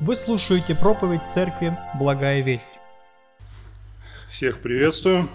[0.00, 2.70] Вы слушаете проповедь церкви «Благая весть».
[4.30, 5.28] Всех приветствую.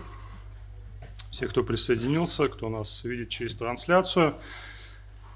[1.31, 4.37] Всех, кто присоединился, кто нас видит через трансляцию,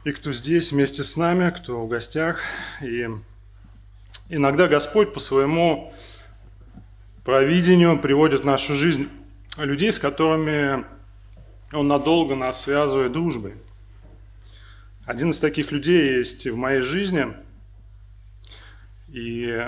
[0.06, 2.40] и кто здесь вместе с нами, кто в гостях.
[2.82, 3.10] И
[4.30, 5.94] иногда Господь по своему
[7.26, 9.10] провидению приводит в нашу жизнь
[9.58, 10.86] людей, с которыми
[11.74, 13.56] Он надолго нас связывает дружбой.
[15.06, 17.28] Один из таких людей есть в моей жизни–
[19.18, 19.68] и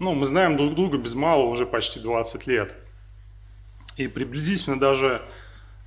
[0.00, 2.74] ну, мы знаем друг друга без малого уже почти 20 лет.
[3.96, 5.22] И приблизительно даже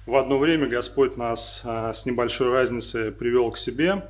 [0.06, 4.08] в одно время Господь нас а, с небольшой разницей привел к себе.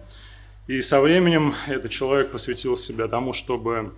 [0.67, 3.95] И со временем этот человек посвятил себя тому, чтобы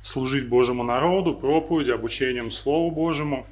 [0.00, 3.46] служить Божьему народу, проповеди, обучением Слову Божьему.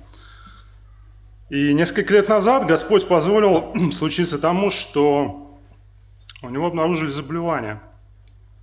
[1.51, 5.59] И несколько лет назад Господь позволил случиться тому, что
[6.41, 7.83] у него обнаружили заболевание.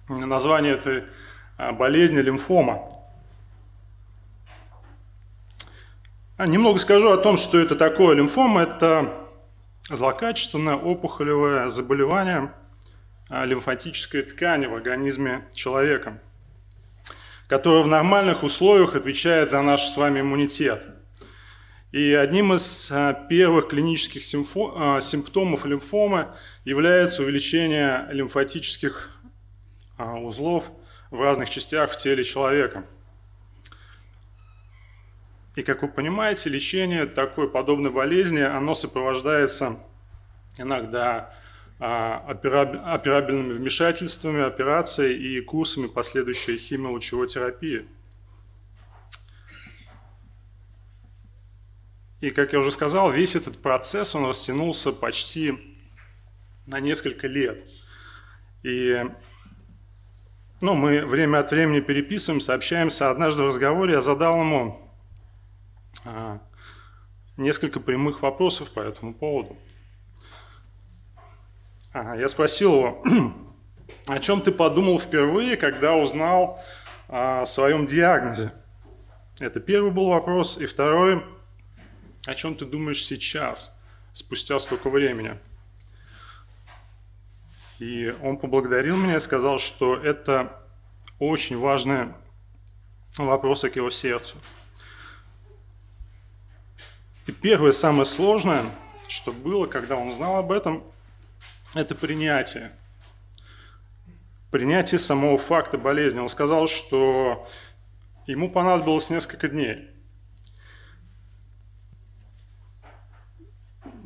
[0.07, 1.03] Название этой
[1.57, 2.95] болезни лимфома.
[6.37, 8.15] А, немного скажу о том, что это такое.
[8.15, 9.13] Лимфома– это
[9.89, 12.53] злокачественное опухолевое заболевание
[13.29, 16.21] а, лимфатической ткани в организме человека,
[17.47, 20.85] которое в нормальных условиях отвечает за наш с вами иммунитет.
[21.93, 22.91] И одним из
[23.29, 29.17] первых клинических симптомов лимфомы является увеличение лимфатических
[29.97, 30.69] узлов–
[31.11, 32.85] в разных частях в теле человека.
[35.55, 39.79] И, как вы понимаете, лечение такой подобной болезни, оно сопровождается
[40.57, 41.33] иногда
[41.79, 47.87] а, операбельными вмешательствами, операцией и курсами последующей химиолучевой терапии.
[52.21, 55.77] И, как я уже сказал, весь этот процесс, он растянулся почти
[56.65, 57.63] на несколько лет.
[58.63, 59.03] И
[60.61, 63.09] ну, мы время от времени переписываемся, общаемся.
[63.09, 64.89] Однажды в разговоре я задал ему
[66.05, 66.39] а,
[67.35, 69.57] несколько прямых вопросов по этому поводу.
[71.91, 73.03] А, я спросил его,
[74.07, 76.61] о чем ты подумал впервые, когда узнал
[77.09, 78.53] о своем диагнозе?
[79.39, 80.57] Это первый был вопрос.
[80.57, 81.25] И второй,
[82.25, 83.77] о чем ты думаешь сейчас,
[84.13, 85.37] спустя столько времени?
[87.79, 90.61] И он поблагодарил меня и сказал, что это
[91.19, 92.13] очень важный
[93.17, 94.37] вопрос к его сердцу.
[97.27, 98.63] И первое, самое сложное,
[99.07, 100.83] что было, когда он знал об этом,
[101.73, 102.71] это принятие.
[104.51, 106.19] Принятие самого факта болезни.
[106.19, 107.47] Он сказал, что
[108.25, 109.89] ему понадобилось несколько дней,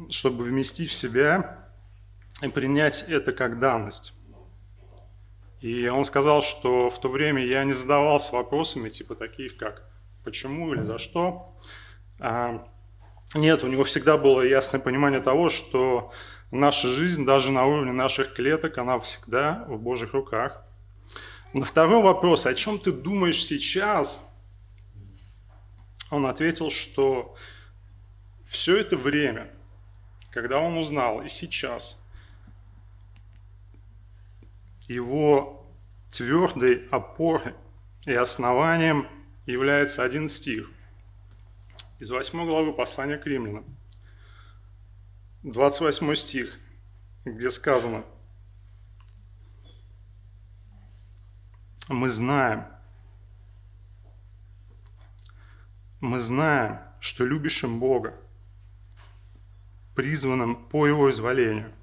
[0.09, 1.58] чтобы вместить в себя
[2.41, 4.13] и принять это как данность.
[5.61, 9.89] И он сказал, что в то время я не задавался вопросами типа таких, как
[10.23, 11.53] почему или за что.
[12.19, 12.65] А,
[13.33, 16.13] нет, у него всегда было ясное понимание того, что
[16.51, 20.63] наша жизнь, даже на уровне наших клеток, она всегда в Божьих руках.
[21.53, 24.19] На второй вопрос, о чем ты думаешь сейчас?
[26.09, 27.35] Он ответил, что
[28.45, 29.51] все это время,
[30.31, 31.98] когда он узнал, и сейчас,
[34.89, 35.71] его
[36.09, 37.53] твердой опорой
[38.05, 39.07] и основанием
[39.45, 40.69] является один стих
[41.99, 43.65] из 8 главы послания к римлянам.
[45.43, 46.59] 28 стих,
[47.23, 48.03] где сказано,
[51.87, 52.65] мы знаем,
[55.99, 58.15] мы знаем, что любящим Бога,
[59.95, 61.73] призванным по Его изволению,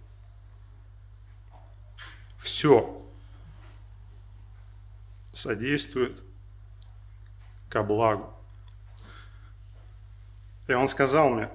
[2.47, 3.05] все
[5.33, 6.23] содействует
[7.69, 8.33] ко благу.
[10.69, 11.51] И он сказал мне,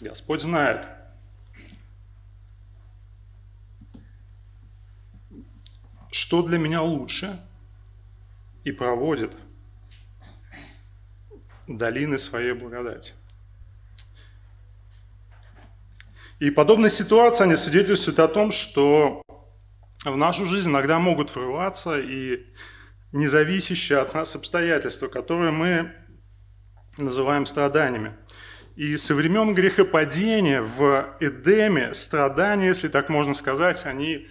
[0.00, 0.88] Господь знает,
[6.10, 7.38] что для меня лучше,
[8.64, 9.36] и проводит
[11.66, 13.12] долины своей благодати.
[16.38, 19.23] И подобные ситуации, они свидетельствуют о том, что
[20.04, 22.46] в нашу жизнь иногда могут врываться и
[23.12, 25.92] независящие от нас обстоятельства, которые мы
[26.98, 28.16] называем страданиями.
[28.76, 34.26] И со времен грехопадения в Эдеме страдания, если так можно сказать, они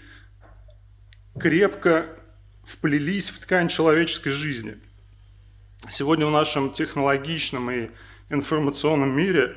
[1.40, 2.08] крепко
[2.66, 4.78] вплелись в ткань человеческой жизни.
[5.90, 7.90] Сегодня в нашем технологичном и
[8.30, 9.56] информационном мире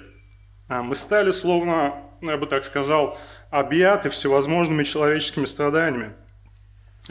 [0.69, 3.19] а, мы стали словно, я бы так сказал,
[3.51, 6.15] объяты всевозможными человеческими страданиями.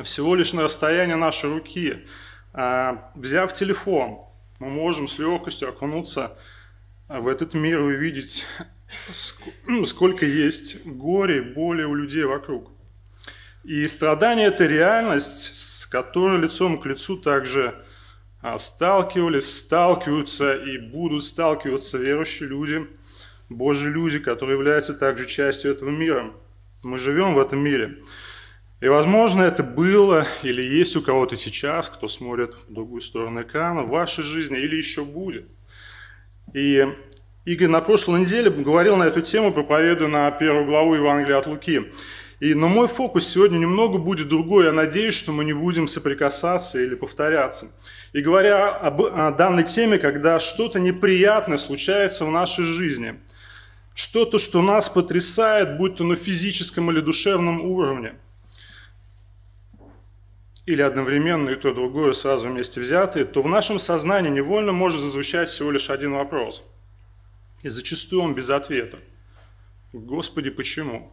[0.04, 2.06] всего лишь на расстоянии нашей руки.
[2.54, 4.20] А, взяв телефон,
[4.60, 6.38] мы можем с легкостью окунуться
[7.08, 8.46] в этот мир и увидеть,
[9.68, 12.72] ну, сколько есть горя и боли у людей вокруг.
[13.64, 17.84] И страдание– это реальность, с которой лицом к лицу также
[18.42, 22.88] а, сталкивались, сталкиваются и будут сталкиваться верующие люди,
[23.50, 26.34] Божьи люди, которые являются также частью этого мира.
[26.84, 27.98] Мы живем в этом мире.
[28.82, 33.84] И, возможно, это было или есть у кого-то сейчас, кто смотрит в другую сторону экрана,
[33.84, 35.48] в вашей жизни или еще будет.
[36.54, 36.86] И
[37.46, 41.92] Игорь на прошлой неделе говорил на эту тему, проповедуя на первую главу Евангелия от Луки.
[42.40, 44.66] И, но мой фокус сегодня немного будет другой.
[44.66, 47.72] Я надеюсь, что мы не будем соприкасаться или повторяться.
[48.14, 53.20] И говоря об, о данной теме, когда что-то неприятное случается в нашей жизни,
[53.96, 58.14] что-то, что нас потрясает, будь то на физическом или душевном уровне–
[60.66, 65.00] или одновременно и то, и другое сразу вместе взятые, то в нашем сознании невольно может
[65.00, 66.64] зазвучать всего лишь один вопрос.
[67.62, 69.00] И зачастую он без ответа.
[69.94, 71.12] Господи, почему?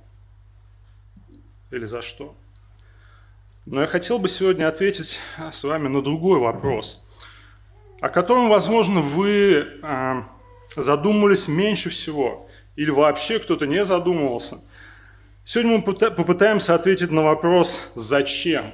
[1.70, 2.34] Или за что?
[3.66, 5.20] Но я хотел бы сегодня ответить
[5.52, 7.04] с вами на другой вопрос,
[8.00, 10.28] о котором, возможно, вы а,
[10.74, 14.58] задумывались меньше всего, или вообще кто-то не задумывался.
[15.44, 18.72] Сегодня мы попытаемся ответить на вопрос «Зачем?».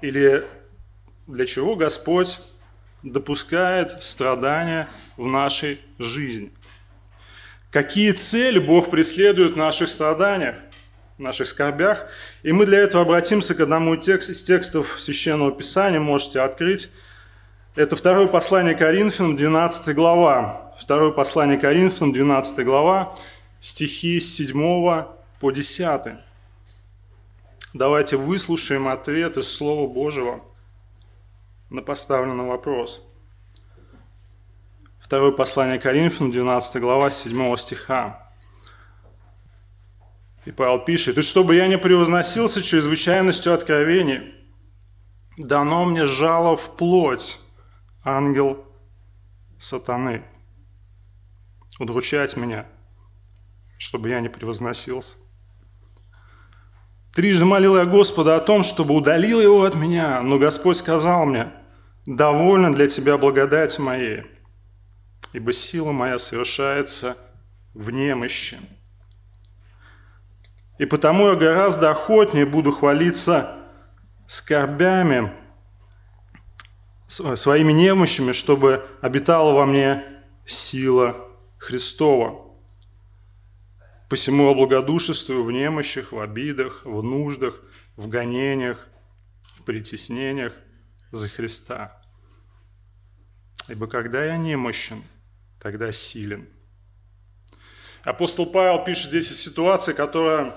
[0.00, 0.46] Или
[1.26, 2.38] для чего Господь
[3.02, 6.52] допускает страдания в нашей жизни?
[7.70, 10.56] Какие цели Бог преследует в наших страданиях,
[11.18, 12.08] в наших скорбях?
[12.42, 16.88] И мы для этого обратимся к одному из текстов Священного Писания, можете открыть.
[17.78, 20.72] Это второе послание Коринфянам, 12 глава.
[20.76, 23.14] Второе послание Коринфянам, 12 глава,
[23.60, 25.04] стихи с 7
[25.38, 26.18] по 10.
[27.74, 30.42] Давайте выслушаем ответ из Слова Божьего
[31.70, 33.00] на поставленный вопрос.
[34.98, 38.28] Второе послание Коринфянам, 12 глава, 7 стиха.
[40.46, 44.34] И Павел пишет, «И чтобы я не превозносился чрезвычайностью откровений,
[45.36, 47.38] дано мне жало в плоть,
[48.16, 48.64] ангел
[49.58, 50.24] сатаны,
[51.78, 52.66] удручать меня,
[53.78, 55.16] чтобы я не превозносился.
[57.14, 61.52] Трижды молил я Господа о том, чтобы удалил его от меня, но Господь сказал мне,
[62.06, 64.24] «Довольно для тебя благодать моей,
[65.32, 67.16] ибо сила моя совершается
[67.74, 68.58] в немощи».
[70.78, 73.56] И потому я гораздо охотнее буду хвалиться
[74.28, 75.32] скорбями,
[77.08, 80.04] своими немощами, чтобы обитала во мне
[80.46, 81.16] сила
[81.58, 82.44] Христова.
[84.08, 87.60] Посему облагодушествую в немощах, в обидах, в нуждах,
[87.96, 88.88] в гонениях,
[89.56, 90.54] в притеснениях
[91.10, 92.00] за Христа.
[93.68, 95.02] Ибо когда я немощен,
[95.60, 96.48] тогда силен.
[98.02, 100.54] Апостол Павел пишет здесь о ситуации, которая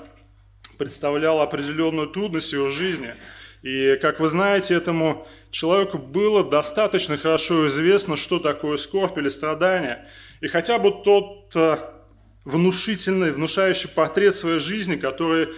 [0.77, 3.15] представляла определенную трудность в его жизни.
[3.62, 10.08] И, как вы знаете, этому человеку было достаточно хорошо известно, что такое скорбь или страдание.
[10.40, 11.78] И хотя бы тот э,
[12.44, 15.50] внушительный, внушающий портрет своей жизни, который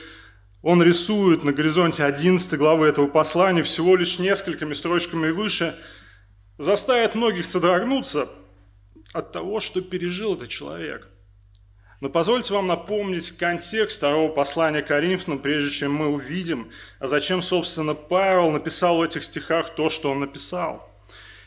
[0.61, 5.75] он рисует на горизонте 11 главы этого послания всего лишь несколькими строчками выше,
[6.57, 8.27] заставит многих содрогнуться
[9.13, 11.07] от того, что пережил этот человек.
[12.03, 16.69] Но позвольте вам напомнить контекст второго послания Коринфянам, прежде чем мы увидим,
[16.99, 20.85] а зачем, собственно, Павел написал в этих стихах то, что он написал.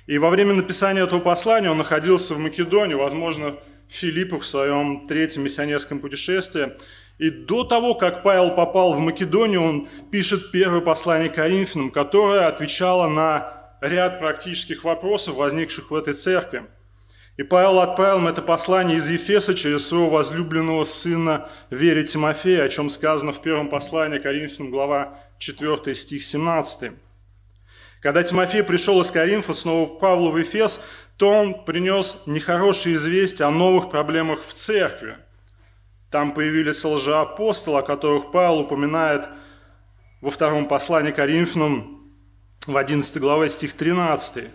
[0.06, 3.56] И во время написания этого послания он находился в Македонии, возможно,
[3.88, 6.72] Филиппу в своем третьем миссионерском путешествии.
[7.18, 13.08] И до того, как Павел попал в Македонию, он пишет первое послание Коринфянам, которое отвечало
[13.08, 16.64] на ряд практических вопросов, возникших в этой церкви.
[17.36, 22.68] И Павел отправил им это послание из Ефеса через своего возлюбленного сына Вере Тимофея, о
[22.70, 26.92] чем сказано в первом послании Коринфянам, глава 4, стих 17.
[28.00, 30.80] Когда Тимофей пришел из Коринфа снова к Павлу в Ефес,
[31.18, 35.18] то он принес нехорошие известия о новых проблемах в церкви.
[36.10, 39.28] Там появились лжеапостолы, о которых Павел упоминает
[40.22, 42.12] во втором послании Коринфянам
[42.66, 44.50] в 11 главе стих 13.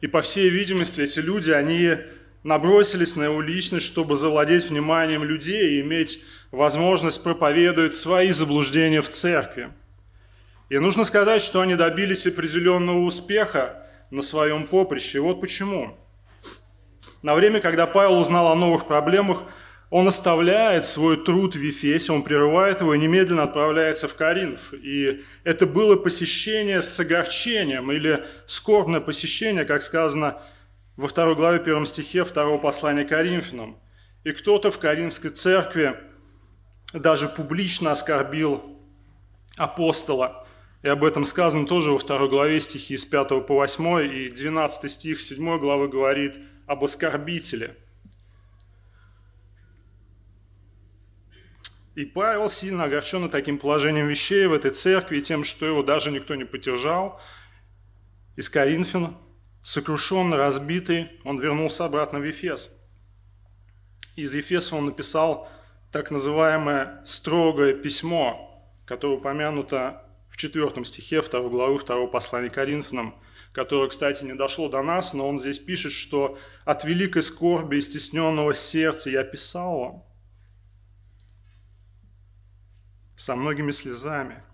[0.00, 1.96] И по всей видимости эти люди, они
[2.42, 9.08] набросились на его личность, чтобы завладеть вниманием людей и иметь возможность проповедовать свои заблуждения в
[9.08, 9.72] церкви.
[10.68, 15.18] И нужно сказать, что они добились определенного успеха, на своем поприще.
[15.18, 15.96] И вот почему.
[17.22, 19.44] На время, когда Павел узнал о новых проблемах,
[19.88, 24.74] он оставляет свой труд в Ефесе, он прерывает его и немедленно отправляется в Коринф.
[24.74, 30.42] И это было посещение с огорчением или скорбное посещение, как сказано
[30.96, 33.78] во второй главе первом стихе второго послания Коринфянам.
[34.24, 35.96] И кто-то в Коринфской церкви
[36.92, 38.62] даже публично оскорбил
[39.56, 40.48] апостола.
[40.82, 44.90] И об этом сказано тоже во второй главе стихи с 5 по 8, и 12
[44.90, 47.76] стих 7 главы говорит об оскорбителе–
[51.96, 56.34] И Павел сильно огорченный таким положением вещей в этой церкви тем, что его даже никто
[56.34, 57.18] не поддержал.
[58.36, 59.16] Из Коринфян,
[59.62, 62.70] сокрушенный, разбитый, он вернулся обратно в Ефес.
[64.14, 65.48] Из Ефеса он написал
[65.90, 73.14] так называемое «строгое письмо», которое упомянуто в четвертом стихе второй главы второго послания Коринфянам,
[73.52, 76.36] которое, кстати, не дошло до нас, но он здесь пишет, что
[76.66, 80.05] «от великой скорби и стесненного сердца я писал вам,
[83.26, 84.44] со многими слезами.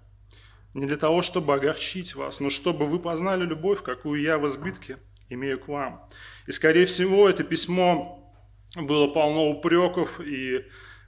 [0.73, 4.97] Не для того, чтобы огорчить вас, но чтобы вы познали любовь, какую я в избытке
[5.29, 6.09] имею к вам.
[6.47, 8.35] И, скорее всего, это письмо
[8.75, 10.65] было полно упреков и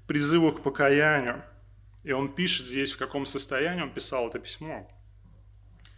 [0.07, 1.43] призывов к покаянию.
[2.03, 4.87] И он пишет здесь, в каком состоянии он писал это письмо.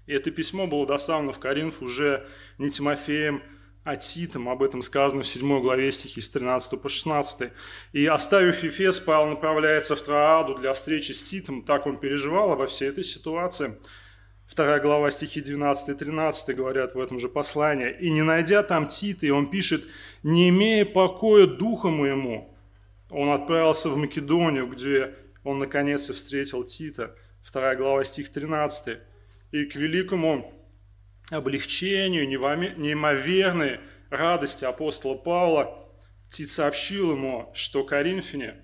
[0.07, 3.43] И это письмо было доставлено в Коринф уже не Тимофеем,
[3.87, 7.53] а Титом, об этом сказано в 7 главе стихи с 13 по 16.
[7.93, 12.67] И оставив Ефес, Павел направляется в Трааду для встречи с Титом, так он переживал обо
[12.67, 13.79] всей этой ситуации.
[14.49, 17.97] Вторая глава стихи 12 и 13 говорят в этом же послании.
[18.01, 19.85] «И не найдя там Тита, и он пишет,
[20.25, 22.57] не имея покоя духа моему,
[23.09, 25.15] он отправился в Македонию, где
[25.45, 27.15] он наконец и встретил Тита».
[27.41, 28.99] Вторая глава стих 13.
[29.53, 30.56] «И к великому
[31.31, 33.81] облегчению, неимоверной
[34.11, 35.89] радости апостола Павла,
[36.31, 38.57] Тит сообщил ему, что коринфяне,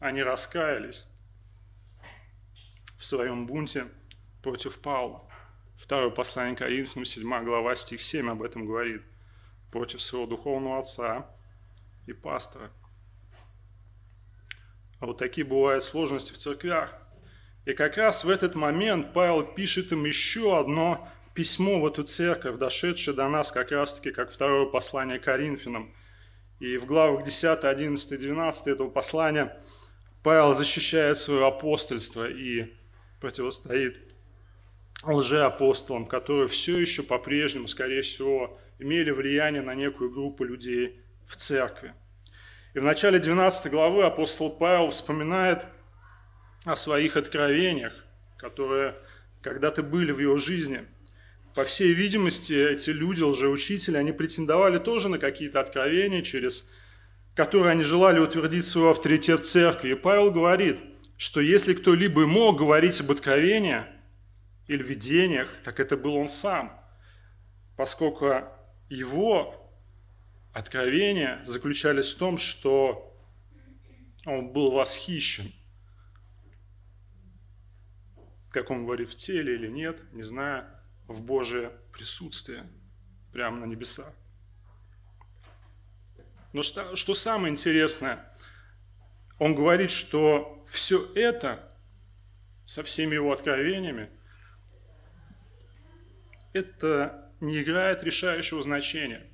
[0.00, 1.04] они раскаялись
[2.98, 3.86] в своем бунте
[4.42, 5.28] против Павла.
[5.78, 9.02] Второе послание Коринфянам, 7 глава, стих 7 об этом говорит.
[9.70, 11.30] Против своего духовного отца
[12.06, 12.72] и пастора.
[14.98, 16.94] А вот такие бывают сложности в церквях.
[17.64, 22.58] И как раз в этот момент Павел пишет им еще одно письмо в эту церковь,
[22.58, 25.94] дошедшее до нас как раз-таки как второе послание Коринфянам.
[26.58, 29.56] И в главах 10, 11, 12 этого послания
[30.24, 32.74] Павел защищает свое апостольство и
[33.20, 34.00] противостоит
[35.04, 41.94] лжеапостолам, которые все еще по-прежнему, скорее всего, имели влияние на некую группу людей в церкви.
[42.74, 45.66] И в начале 12 главы апостол Павел вспоминает
[46.64, 47.92] о своих откровениях,
[48.38, 48.96] которые
[49.40, 50.84] когда-то были в его жизни–
[51.58, 56.70] по всей видимости, эти люди, лжеучители, они претендовали тоже на какие-то откровения, через
[57.34, 59.90] которые они желали утвердить свой авторитет церкви.
[59.90, 60.78] И Павел говорит,
[61.16, 63.86] что если кто-либо мог говорить об откровениях
[64.68, 66.80] или видениях, так это был он сам,
[67.76, 68.44] поскольку
[68.88, 69.68] его
[70.52, 73.20] откровения заключались в том, что
[74.26, 75.50] он был восхищен.
[78.52, 80.64] Как он говорит, в теле или нет, не знаю
[81.08, 82.68] в Божие присутствие
[83.32, 84.14] прямо на небеса.
[86.52, 88.32] Но что, что самое интересное,
[89.38, 91.72] он говорит, что все это
[92.64, 94.10] со всеми его откровениями,
[96.52, 99.26] это не играет решающего значения.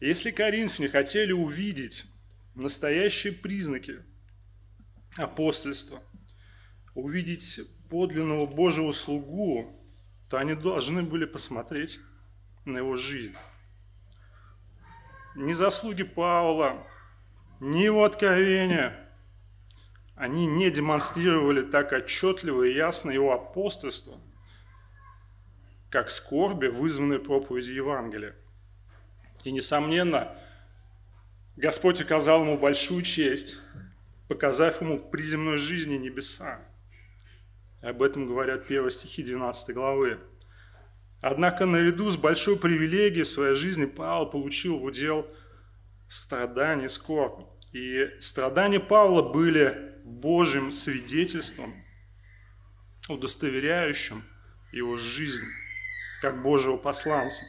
[0.00, 2.04] Если коринфяне хотели увидеть
[2.54, 4.02] настоящие признаки
[5.16, 6.02] апостольства,
[6.94, 9.79] увидеть подлинного Божьего слугу,
[10.30, 11.98] то они должны были посмотреть
[12.64, 13.34] на его жизнь.
[15.34, 16.86] Ни заслуги Павла,
[17.58, 19.10] ни его откровения,
[20.14, 24.20] они не демонстрировали так отчетливо и ясно его апостольство,
[25.90, 28.36] как скорби, вызванные проповедью Евангелия.
[29.42, 30.36] И, несомненно,
[31.56, 33.56] Господь оказал ему большую честь,
[34.28, 36.60] показав ему приземной жизни небеса.
[37.82, 40.20] Об этом говорят первые стихи 12 главы.
[41.22, 45.26] Однако наряду с большой привилегией в своей жизни Павел получил в удел
[46.08, 47.46] страдания и скорбь.
[47.72, 51.74] И страдания Павла были Божьим свидетельством,
[53.08, 54.24] удостоверяющим
[54.72, 55.44] его жизнь
[56.20, 57.44] как Божьего посланца.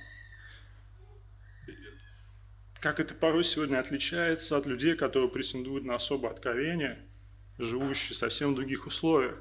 [2.80, 7.08] Как это порой сегодня отличается от людей, которые претендуют на особое откровение,
[7.58, 9.38] живущие совсем в других условиях.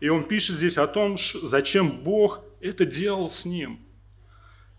[0.00, 3.80] И он пишет здесь о том, зачем Бог это делал с ним.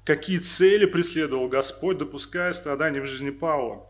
[0.06, 3.88] Какие цели преследовал Господь, допуская страдания в жизни Павла.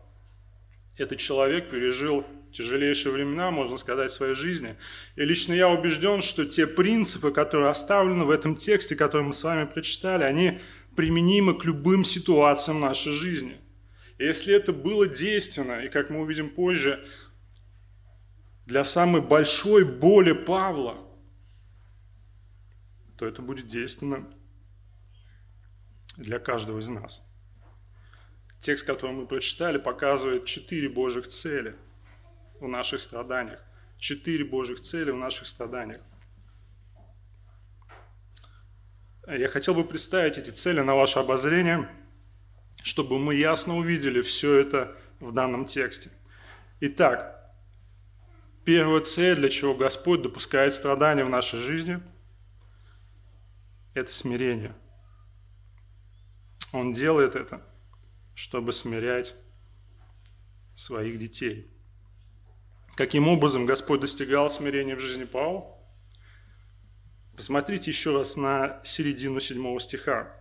[0.96, 4.76] Этот человек пережил тяжелейшие времена, можно сказать, в своей жизни.
[5.16, 9.44] И лично я убежден, что те принципы, которые оставлены в этом тексте, который мы с
[9.44, 10.60] вами прочитали, они
[10.96, 13.60] применимы к любым ситуациям нашей жизни.
[14.16, 17.00] И если это было действенно, и как мы увидим позже,
[18.66, 20.98] для самой большой боли Павла,
[23.18, 24.24] то это будет действенно
[26.16, 27.26] для каждого из нас.
[28.60, 31.76] Текст, который мы прочитали, показывает четыре Божьих цели
[32.60, 33.60] в наших страданиях.
[33.98, 36.00] Четыре Божьих цели в наших страданиях.
[39.26, 41.88] Я хотел бы представить эти цели на ваше обозрение,
[42.82, 46.10] чтобы мы ясно увидели все это в данном тексте.
[46.80, 47.52] Итак,
[48.64, 52.00] первая цель, для чего Господь допускает страдания в нашей жизни,
[53.98, 54.74] это смирение.
[56.72, 57.66] Он делает это,
[58.34, 59.34] чтобы смирять
[60.74, 61.70] своих детей.
[62.94, 65.64] Каким образом Господь достигал смирения в жизни Павла?
[67.36, 70.34] Посмотрите еще раз на середину седьмого стиха.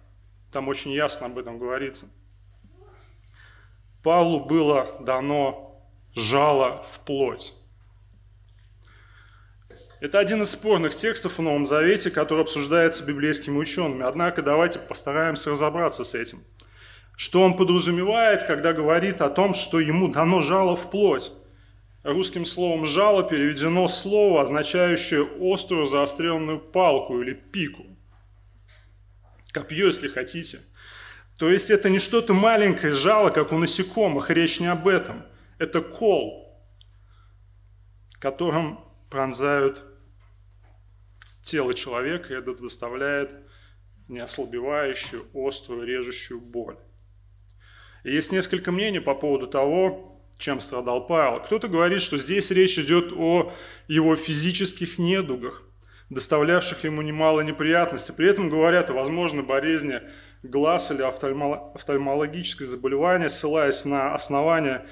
[0.52, 2.08] Там очень ясно об этом говорится.
[4.02, 5.86] Павлу было дано
[6.16, 7.54] жало в плоть.
[10.00, 14.04] Это один из спорных текстов в Новом Завете, который обсуждается библейскими учеными.
[14.06, 16.44] Однако давайте постараемся разобраться с этим.
[17.16, 21.32] Что он подразумевает, когда говорит о том, что ему дано жало в плоть?
[22.04, 27.86] Русским словом «жало» переведено слово, означающее острую заостренную палку или пику.
[29.52, 30.60] Копье, если хотите.
[31.40, 35.26] То есть это не что-то маленькое жало, как у насекомых, речь не об этом.
[35.58, 36.56] Это кол,
[38.20, 39.84] которым пронзают
[41.48, 43.32] тело человека, и это доставляет
[44.08, 46.78] неослабевающую, острую, режущую боль.
[48.04, 51.42] И есть несколько мнений по поводу того, чем страдал Павел.
[51.42, 53.54] Кто-то говорит, что здесь речь идет о
[53.88, 55.64] его физических недугах,
[56.10, 58.14] доставлявших ему немало неприятностей.
[58.14, 60.02] При этом говорят о возможной болезни
[60.44, 64.88] глаз или офтальмологическое заболевание, ссылаясь на основания,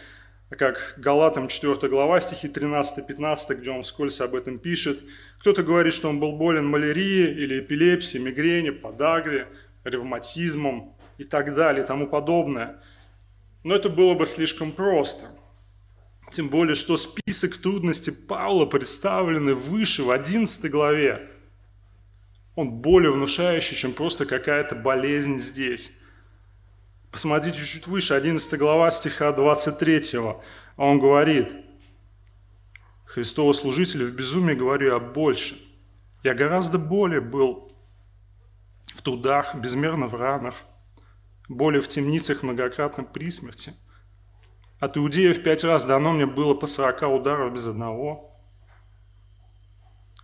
[0.57, 4.99] как Галатам 4 глава, стихи 13-15, где он вскользь об этом пишет.
[5.39, 9.47] Кто-то говорит, что он был болен малярией или эпилепсией, мигрени, подагре,
[9.83, 12.81] ревматизмом и так далее и тому подобное–
[13.65, 15.25] но это было бы слишком просто.
[16.31, 21.31] Тем более, что список трудностей Павла представлены выше, в 11 главе.
[22.53, 25.89] Он более внушающий, чем просто какая-то болезнь здесь.
[27.15, 30.19] Посмотрите чуть выше, 11 глава стиха 23.
[30.75, 31.55] Он говорит,
[33.05, 35.55] Христова служитель в безумии говорю я больше.
[36.23, 37.71] Я гораздо более был
[38.93, 40.55] в трудах, безмерно в ранах–
[41.47, 43.71] боли в темницах многократно при смерти.
[44.81, 48.37] От иудеев пять раз дано мне было по сорока ударов без одного.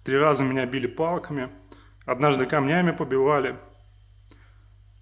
[0.04, 1.52] Три раза меня били палками,
[2.06, 3.58] однажды камнями побивали.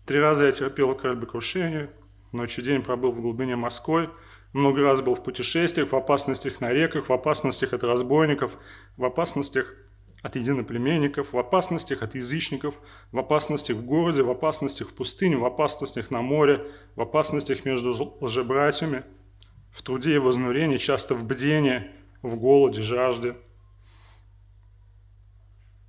[0.09, 1.91] Три раза я терпел кораблекрушение,
[2.31, 4.09] ночь и день пробыл в глубине морской,
[4.53, 8.57] много раз был в путешествиях, в опасностях на реках, в опасностях от разбойников,
[8.97, 9.75] в опасностях
[10.23, 12.79] от единоплеменников, в опасностях от язычников,
[13.11, 17.91] в опасностях в городе, в опасностях в пустыне, в опасностях на море, в опасностях между
[18.19, 19.03] лжебратьями,
[19.71, 21.83] в труде и вознурении, часто в бдении,
[22.23, 23.37] в голоде, жажде,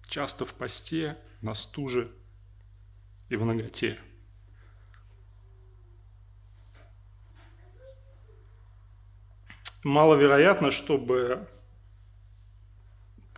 [0.06, 2.12] часто в посте, на стуже
[3.30, 3.98] и в ноготе.
[9.84, 11.48] Маловероятно, чтобы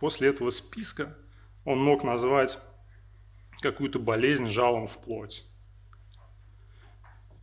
[0.03, 1.15] После этого списка
[1.63, 2.59] он мог назвать
[3.61, 5.45] какую-то болезнь жалом в плоть.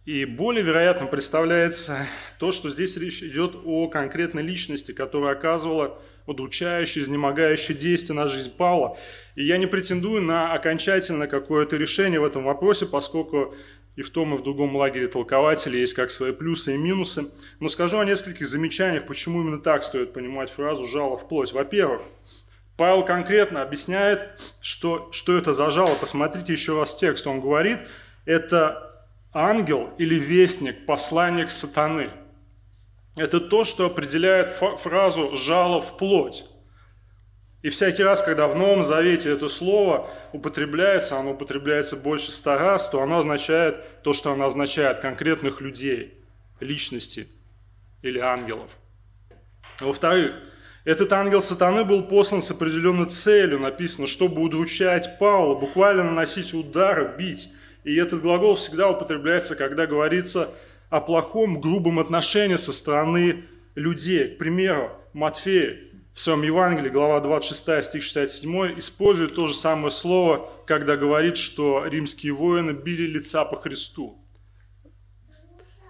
[0.05, 2.07] И более вероятно представляется
[2.39, 8.55] то, что здесь речь идет о конкретной личности, которая оказывала удручающее, изнемогающее действие на жизнь
[8.55, 8.99] Павла.
[9.37, 13.55] И я не претендую на окончательное какое-то решение в этом вопросе, поскольку
[13.97, 17.27] и в том, и в другом лагере толкователей есть как свои плюсы и минусы.
[17.59, 21.53] Но скажу о нескольких замечаниях, почему именно так стоит понимать фразу «жало в плоть».
[21.53, 22.03] Во-первых,
[22.77, 25.95] Павел конкретно объясняет, что, что это за жало.
[25.97, 27.27] Посмотрите еще раз текст.
[27.27, 27.81] Он говорит,
[28.25, 32.11] это ангел или вестник, посланник сатаны.
[33.17, 36.45] Это то, что определяет фразу «жало в плоть».
[37.63, 42.89] И всякий раз, когда в Новом Завете это слово употребляется, оно употребляется больше ста раз,
[42.89, 46.15] то оно означает то, что оно означает конкретных людей,
[46.61, 47.29] личности
[48.01, 48.71] или ангелов.
[49.81, 50.35] Во-вторых,
[50.85, 57.15] этот ангел сатаны был послан с определенной целью, написано, чтобы удручать Павла, буквально наносить удары,
[57.19, 57.51] бить.
[57.85, 60.49] И этот глагол всегда употребляется, когда говорится
[60.89, 63.45] о плохом, грубом отношении со стороны
[63.75, 64.35] людей.
[64.35, 65.79] К примеру, Матфея
[66.13, 71.87] в своем Евангелии, глава 26, стих 67, использует то же самое слово, когда говорит, что
[71.87, 74.19] римские воины били лица по Христу.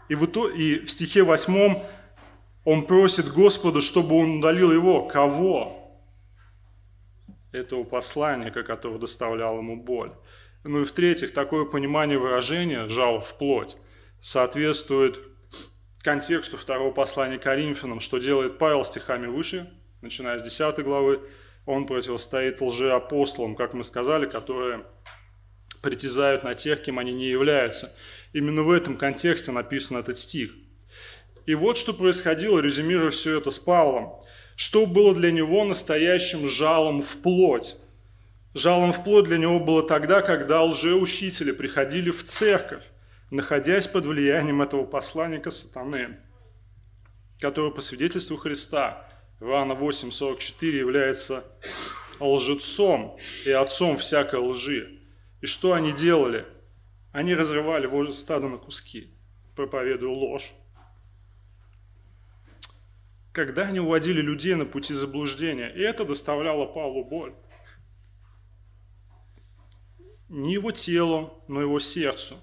[0.09, 1.77] И в, итоге, и в стихе 8
[2.65, 5.07] он просит Господа, чтобы он удалил его.
[5.07, 6.01] Кого?
[7.53, 10.13] Этого посланника, который доставлял ему боль.
[10.65, 13.79] Ну и в-третьих, такое понимание выражения «жал в плоть»
[14.21, 15.19] соответствует
[16.03, 19.71] контексту второго послания Коринфянам, что делает Павел стихами выше,
[20.03, 21.21] начиная с 10 главы.
[21.67, 24.85] Он противостоит лжеапостолам, как мы сказали, которые
[25.83, 27.95] притязают на тех, кем они не являются.
[28.33, 30.53] Именно в этом контексте написан этот стих.
[31.47, 34.23] И вот что происходило, резюмируя все это с Павлом.
[34.57, 37.77] Что было для него настоящим жалом в плоть?
[38.53, 42.83] Жалом в плоть для него было тогда, когда лжеучители приходили в церковь,
[43.31, 46.19] находясь под влиянием этого посланника сатаны,
[47.39, 49.10] который по свидетельству Христа,
[49.41, 51.45] Иоанна 8,44, является
[52.19, 55.01] лжецом и отцом всякой лжи.
[55.41, 56.47] И что они делали?
[57.13, 59.15] Они разрывали Божье стадо на куски,
[59.57, 60.53] проповедуя ложь.
[63.33, 67.35] Когда они уводили людей на пути заблуждения, и это доставляло Павлу боль
[70.31, 72.37] не его телу, но его сердцу.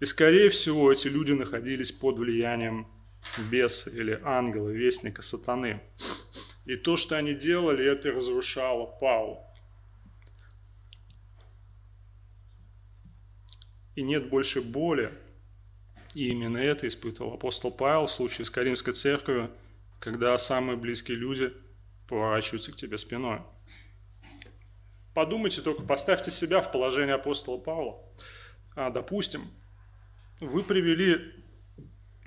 [0.00, 2.88] И, скорее всего, эти люди находились под влиянием
[3.38, 5.80] беса или ангела, вестника сатаны.
[6.66, 9.44] И то, что они делали, это разрушало Павла.
[13.94, 15.12] И нет больше боли.
[16.14, 19.50] И именно это испытывал апостол Павел в случае с Каримской церковью,
[20.00, 21.52] когда самые близкие люди
[22.08, 23.42] поворачиваются к тебе спиной.
[25.14, 28.02] Подумайте только, поставьте себя в положение апостола Павла.
[28.74, 29.42] А, допустим,
[30.40, 31.39] вы привели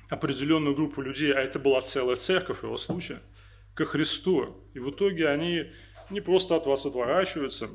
[0.09, 3.21] определенную группу людей, а это была целая церковь его случае,
[3.73, 4.69] ко Христу.
[4.73, 5.71] И в итоге они
[6.09, 7.69] не просто от вас отворачиваются,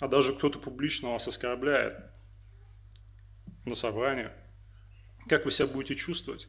[0.00, 1.96] а даже кто-то публично вас оскорбляет
[3.64, 4.32] на собраниях.
[5.28, 6.48] Как вы себя будете чувствовать?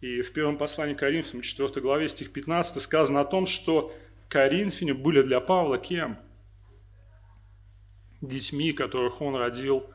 [0.00, 3.94] И в первом послании к Коринфянам, 4 главе, стих 15, сказано о том, что
[4.28, 6.18] Коринфяне были для Павла кем?
[8.20, 9.86] детьми, которых он родил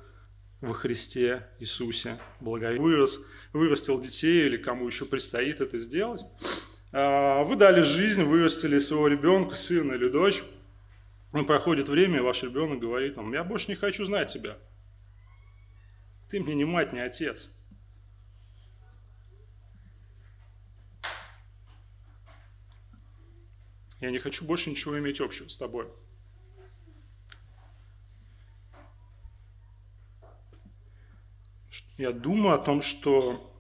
[0.66, 2.80] во Христе Иисусе, благове.
[2.80, 3.20] Вырос,
[3.54, 6.24] вырастил детей или кому еще предстоит это сделать.
[6.92, 10.44] А, вы дали жизнь, вырастили своего ребенка, сына или дочь.
[11.34, 14.58] И проходит время, и ваш ребенок говорит вам, я больше не хочу знать тебя.
[16.30, 17.50] Ты мне не мать, не отец.
[24.02, 25.88] Я не хочу больше ничего иметь общего с тобой.
[31.98, 33.52] Я думаю о том, что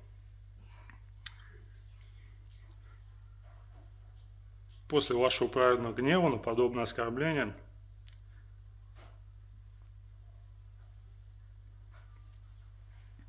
[4.89, 7.55] после вашего праведного гнева на подобное оскорбление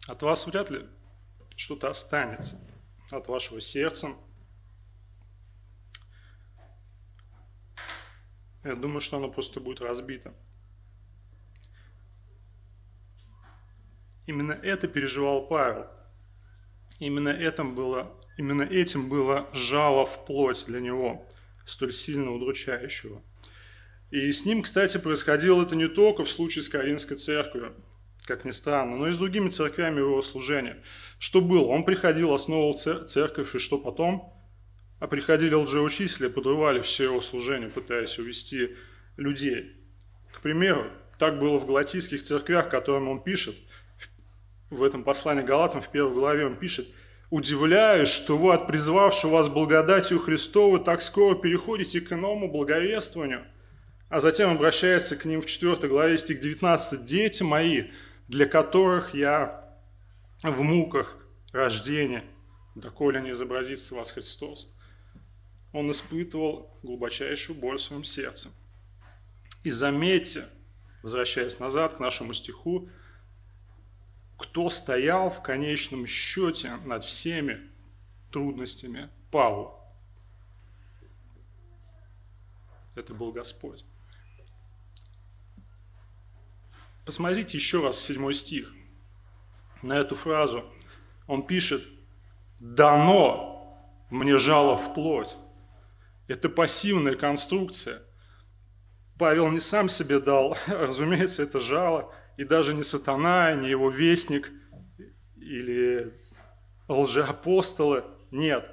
[0.08, 0.88] от вас вряд ли
[1.56, 2.60] что-то останется
[3.10, 4.14] от вашего сердца.
[8.64, 10.34] Я думаю, что оно просто будет разбито.
[14.26, 15.86] Именно это переживал Павел.
[16.98, 21.26] Именно, этим было, именно этим было жало в плоть для него,
[21.64, 23.22] столь сильно удручающего.
[24.10, 27.74] И с ним, кстати, происходило это не только в случае с Каринской церковью,
[28.24, 30.82] как ни странно, но и с другими церквями его служения.
[31.18, 31.66] Что было?
[31.66, 34.32] Он приходил, основывал церковь, и что потом?
[34.98, 38.76] А приходили лжеучители, подрывали все его служение, пытаясь увести
[39.18, 39.76] людей.
[40.32, 43.54] К примеру, так было в галатийских церквях, которым он пишет–
[44.70, 46.88] в этом послании Галатам в первой главе он пишет,
[47.30, 53.44] «Удивляюсь, что вы от призвавшего вас благодатью Христову так скоро переходите к иному благовествованию».
[54.08, 57.90] А затем обращается к ним в 4 главе стих 19, «Дети мои,
[58.28, 59.76] для которых я
[60.42, 61.16] в муках
[61.52, 62.24] рождения,
[62.76, 64.72] доколе не изобразится вас Христос».
[65.72, 68.50] Он испытывал глубочайшую боль в своем сердце.
[69.64, 70.44] И заметьте,
[71.02, 72.88] возвращаясь назад к нашему стиху,
[74.36, 77.70] кто стоял в конечном счете над всеми
[78.30, 79.74] трудностями Павла.
[82.94, 83.84] Это был Господь.
[87.04, 88.72] Посмотрите еще раз седьмой стих.
[89.82, 90.64] На эту фразу
[91.26, 91.82] он пишет
[92.58, 93.78] «Дано
[94.10, 95.36] мне жало в плоть».
[96.26, 98.02] Это пассивная конструкция.
[99.18, 104.50] Павел не сам себе дал, разумеется, это жало– и даже не сатана, не его вестник
[105.36, 106.12] или
[106.88, 108.04] лжеапостолы.
[108.30, 108.68] Нет.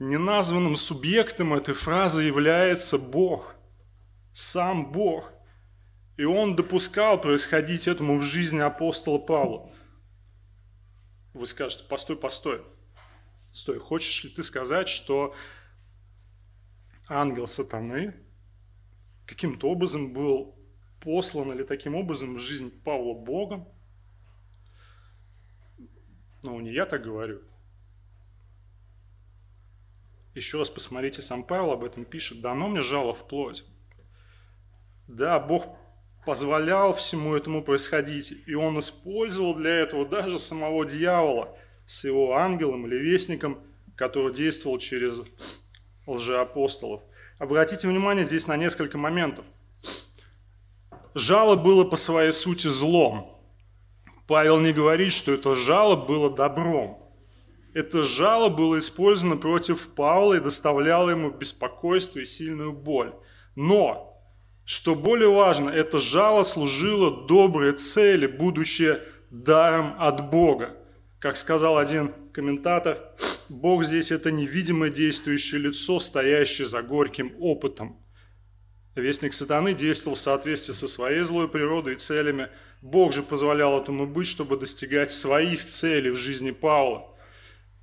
[0.00, 3.54] неназванным субъектом этой фразы является Бог,
[4.32, 5.32] сам Бог.
[6.16, 9.72] И он допускал происходить этому в жизни апостола Павла.
[11.32, 12.62] Вы скажете, постой, постой.
[13.52, 15.34] Стой, хочешь ли ты сказать, что
[17.08, 18.14] ангел сатаны
[19.26, 20.56] каким-то образом был
[21.04, 23.68] послан или таким образом в жизнь Павла Богом?
[26.42, 27.42] Ну, не я так говорю.
[30.34, 32.40] Еще раз посмотрите, сам Павел об этом пишет.
[32.40, 33.64] «Дано мне жало в плоть».
[35.06, 35.76] Да, Бог
[36.26, 42.86] позволял всему этому происходить, и он использовал для этого даже самого дьявола с его ангелом
[42.86, 43.62] или вестником,
[43.96, 45.20] который действовал через
[46.06, 47.02] лжеапостолов.
[47.38, 49.44] Обратите внимание здесь на несколько моментов.
[51.14, 53.40] Жало было по своей сути злом.
[54.26, 56.98] Павел не говорит, что это жало было добром.
[57.72, 63.14] Это жало было использовано против Павла и доставляло ему беспокойство и сильную боль.
[63.54, 64.20] Но,
[64.64, 68.98] что более важно, это жало служило доброй цели, будучи
[69.30, 70.76] даром от Бога.
[71.20, 72.98] Как сказал один комментатор,
[73.48, 78.03] Бог здесь это невидимое действующее лицо, стоящее за горьким опытом.
[78.94, 82.48] Вестник сатаны действовал в соответствии со своей злой природой и целями.
[82.80, 87.10] Бог же позволял этому быть, чтобы достигать своих целей в жизни Павла.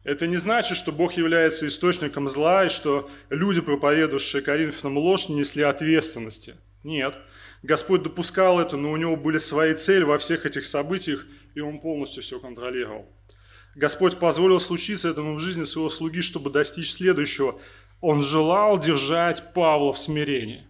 [0.04, 5.36] Это не значит, что Бог является источником зла и что люди, проповедовавшие Коринфянам ложь, не
[5.36, 6.56] несли ответственности.
[6.84, 7.15] Нет.
[7.62, 11.80] Господь допускал это, но у него были свои цели во всех этих событиях, и он
[11.80, 13.06] полностью все контролировал.
[13.76, 17.60] Господь позволил случиться этому в жизни своего слуги, чтобы достичь следующего.
[18.00, 20.67] Он желал держать Павла в смирении.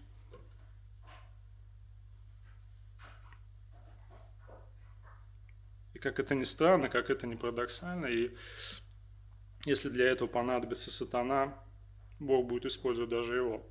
[6.01, 8.31] Как это ни странно, как это ни парадоксально, и
[9.65, 11.53] если для этого понадобится сатана,
[12.19, 13.65] Бог будет использовать даже его.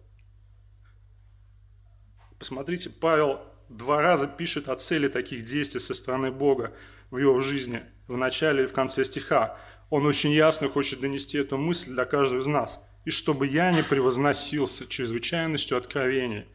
[2.38, 6.74] Посмотрите, Павел два раза пишет о цели таких действий со стороны Бога
[7.10, 9.58] в его жизни, в начале и в конце стиха.
[9.90, 12.82] Он очень ясно хочет донести эту мысль для каждого из нас.
[13.06, 16.46] «И чтобы я не превозносился чрезвычайностью откровения».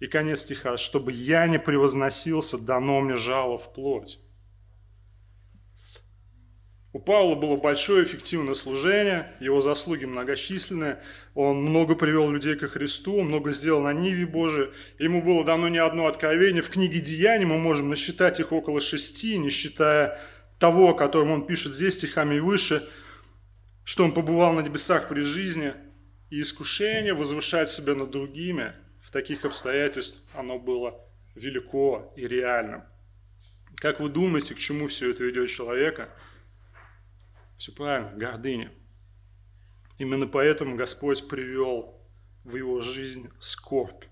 [0.00, 4.18] И конец стиха «Чтобы я не превозносился, дано мне жало в плоть».
[6.94, 11.02] У Павла было большое эффективное служение, его заслуги многочисленные,
[11.34, 15.78] он много привел людей ко Христу, много сделал на Ниве Божией, ему было дано не
[15.78, 16.62] одно откровение.
[16.62, 20.20] В книге Деяний мы можем насчитать их около шести, не считая
[20.60, 22.88] того, о котором он пишет здесь стихами и выше,
[23.82, 25.74] что он побывал на небесах при жизни,
[26.30, 31.04] и искушение возвышать себя над другими в таких обстоятельствах, оно было
[31.34, 32.84] велико и реальным.
[33.78, 36.10] Как вы думаете, к чему все это ведет человека–
[37.56, 38.72] все правильно, гордыня.
[39.98, 42.00] Именно поэтому Господь привел
[42.42, 44.04] в его жизнь скорбь.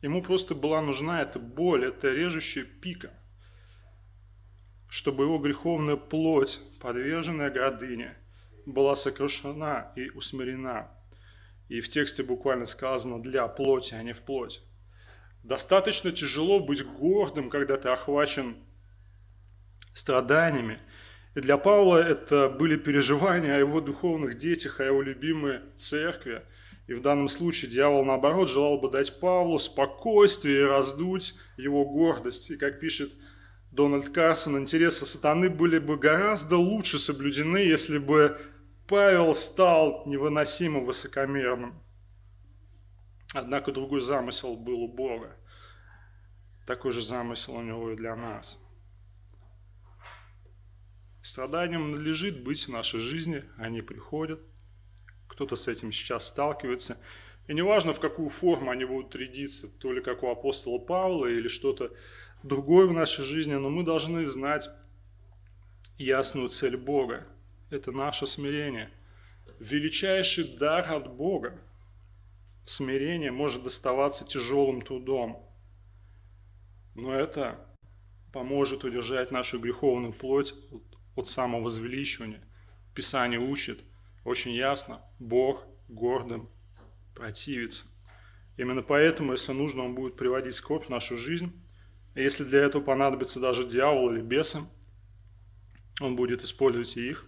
[0.00, 3.10] Ему просто была нужна эта боль, эта режущая пика,
[4.88, 8.16] чтобы его греховная плоть, подверженная гордыне,
[8.66, 10.90] была сокрушена и усмирена.
[11.68, 14.60] И в тексте буквально сказано «для плоти, а не в плоти».
[15.42, 18.56] Достаточно тяжело быть гордым, когда ты охвачен
[19.94, 20.78] страданиями.
[21.34, 26.42] И для Павла это были переживания о его духовных детях, о его любимой церкви.
[26.86, 32.50] И в данном случае дьявол, наоборот, желал бы дать Павлу спокойствие и раздуть его гордость.
[32.50, 33.10] И как пишет
[33.72, 38.38] Дональд Карсон, интересы сатаны были бы гораздо лучше соблюдены, если бы
[38.86, 41.80] Павел стал невыносимо высокомерным.
[43.32, 45.36] Однако другой замысел был у Бога.
[46.66, 48.60] Такой же замысел у него и для нас–
[51.24, 54.42] Страданиям надлежит быть в нашей жизни, они приходят.
[55.26, 56.98] Кто-то с этим сейчас сталкивается.
[57.46, 61.48] И неважно, в какую форму они будут рядиться, то ли как у апостола Павла или
[61.48, 61.90] что-то
[62.42, 64.68] другое в нашей жизни, но мы должны знать
[65.96, 67.26] ясную цель Бога.
[67.70, 68.90] Это наше смирение.
[69.58, 71.58] Величайший дар от Бога.
[72.64, 75.42] Смирение может доставаться тяжелым трудом.
[76.94, 77.66] Но это
[78.30, 80.54] поможет удержать нашу греховную плоть
[81.16, 82.42] от самовозвеличивания.
[82.94, 83.80] Писание учит
[84.24, 86.48] очень ясно, Бог гордым
[87.14, 87.86] противится.
[88.56, 91.52] Именно поэтому, если нужно, Он будет приводить скорбь в нашу жизнь.
[92.14, 94.60] Если для этого понадобится даже дьявол или бесы,
[96.00, 97.26] Он будет использовать и их.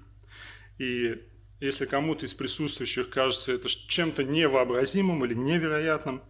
[0.78, 1.22] И
[1.60, 6.22] если кому-то из присутствующих кажется это чем-то невообразимым или невероятным,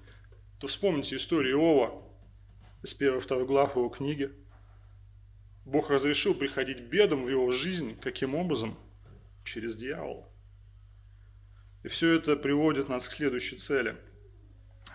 [0.59, 2.03] то вспомните историю Иова
[2.83, 4.31] из первой-второй глав его книги–
[5.67, 7.99] Бог разрешил приходить бедам в его жизнь.
[8.01, 8.79] Каким образом?
[9.45, 10.29] Через дьявола.
[11.83, 13.97] И все это приводит нас к следующей цели.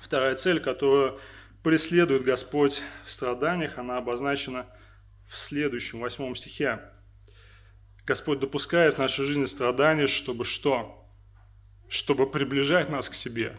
[0.02, 1.20] Вторая цель, которую
[1.62, 4.66] преследует Господь в страданиях, она обозначена
[5.28, 6.80] в следующем, восьмом стихе.
[8.06, 11.06] Господь допускает в нашей жизни страдания, чтобы что?
[11.90, 13.58] Чтобы приближать нас к себе.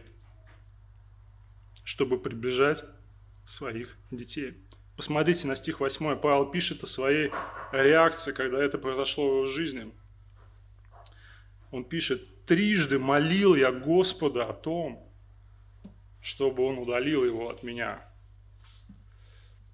[1.85, 2.85] Чтобы приближать
[3.45, 4.67] своих детей.
[4.97, 6.17] Посмотрите на стих 8.
[6.17, 7.31] Павел пишет о своей
[7.73, 9.93] реакции, когда это произошло в его жизни.
[11.71, 15.11] Он пишет, «Трижды молил я Господа о том,
[16.21, 18.07] чтобы он удалил его от меня».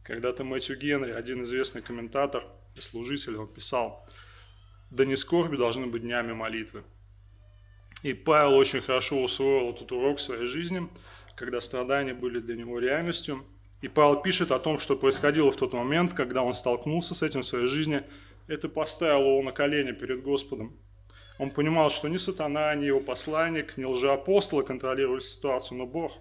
[0.04, 4.09] Когда-то Мэтью Генри, один известный комментатор и служитель, он писал,
[4.90, 6.85] «Да не скорби должны быть днями молитвы».
[8.04, 10.88] И Павел очень хорошо усвоил этот урок в своей жизни,
[11.35, 13.44] когда страдания были для него реальностью–
[13.80, 17.42] и Павел пишет о том, что происходило в тот момент, когда он столкнулся с этим
[17.42, 18.02] в своей жизни.
[18.48, 20.76] Это поставило его на колени перед Господом.
[21.38, 26.18] Он понимал, что ни сатана, ни его посланник, ни лжеапостолы контролировали ситуацию, но Бог.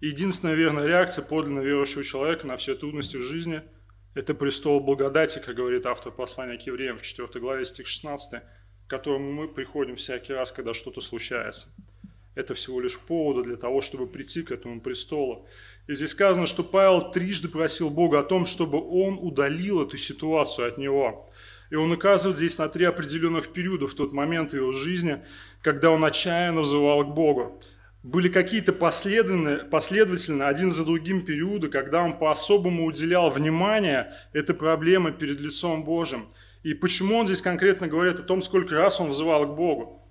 [0.00, 3.62] единственная верная реакция подлинно верующего человека на все трудности в жизни–
[4.14, 8.90] это престол благодати, как говорит автор послания к евреям в 4 главе стих 16, к
[8.90, 11.68] которому мы приходим всякий раз, когда что-то случается–
[12.36, 15.48] это всего лишь повода для того, чтобы прийти к этому престолу.
[15.88, 20.68] И здесь сказано, что Павел трижды просил Бога о том, чтобы он удалил эту ситуацию
[20.68, 21.28] от него.
[21.70, 25.24] И он указывает здесь на три определенных периода в тот момент в его жизни,
[25.62, 27.60] когда он отчаянно взывал к Богу.
[28.02, 35.10] Были какие-то последовательные, последовательно один за другим периоды, когда он по-особому уделял внимание этой проблеме
[35.10, 36.28] перед лицом Божьим.
[36.62, 40.05] И почему он здесь конкретно говорит о том, сколько раз он взывал к Богу?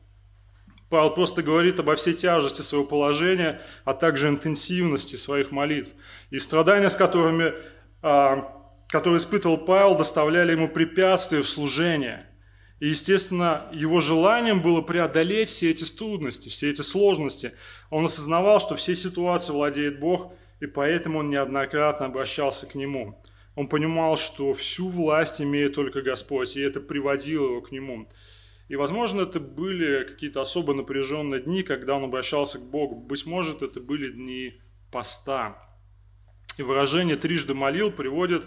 [0.90, 5.92] Павел просто говорит обо всей тяжести своего положения, а также интенсивности своих молитв.
[6.30, 7.54] И страдания, с которыми,
[8.02, 8.52] а,
[8.88, 12.20] которые испытывал Павел, доставляли ему препятствия в служении.
[12.80, 17.54] И, естественно, его желанием было преодолеть все эти трудности, все эти сложности.
[17.90, 23.24] Он осознавал, что все ситуации владеет Бог, и поэтому он неоднократно обращался к Нему.
[23.56, 28.10] Он понимал, что всю власть имеет только Господь, и это приводило его к Нему.
[28.68, 32.96] И, возможно, это были какие-то особо напряженные дни, когда он обращался к Богу.
[32.96, 34.60] Быть может, это были дни
[34.92, 35.62] поста.
[36.58, 38.46] И выражение «трижды молил» приводит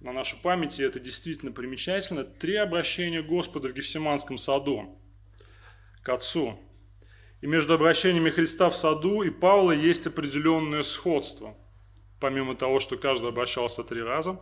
[0.00, 5.00] на нашу память, и это действительно примечательно, три обращения Господа в Гефсиманском саду
[6.02, 6.58] к Отцу.
[7.40, 11.56] И между обращениями Христа в саду и Павла есть определенное сходство,
[12.20, 14.40] помимо того, что каждый обращался три раза.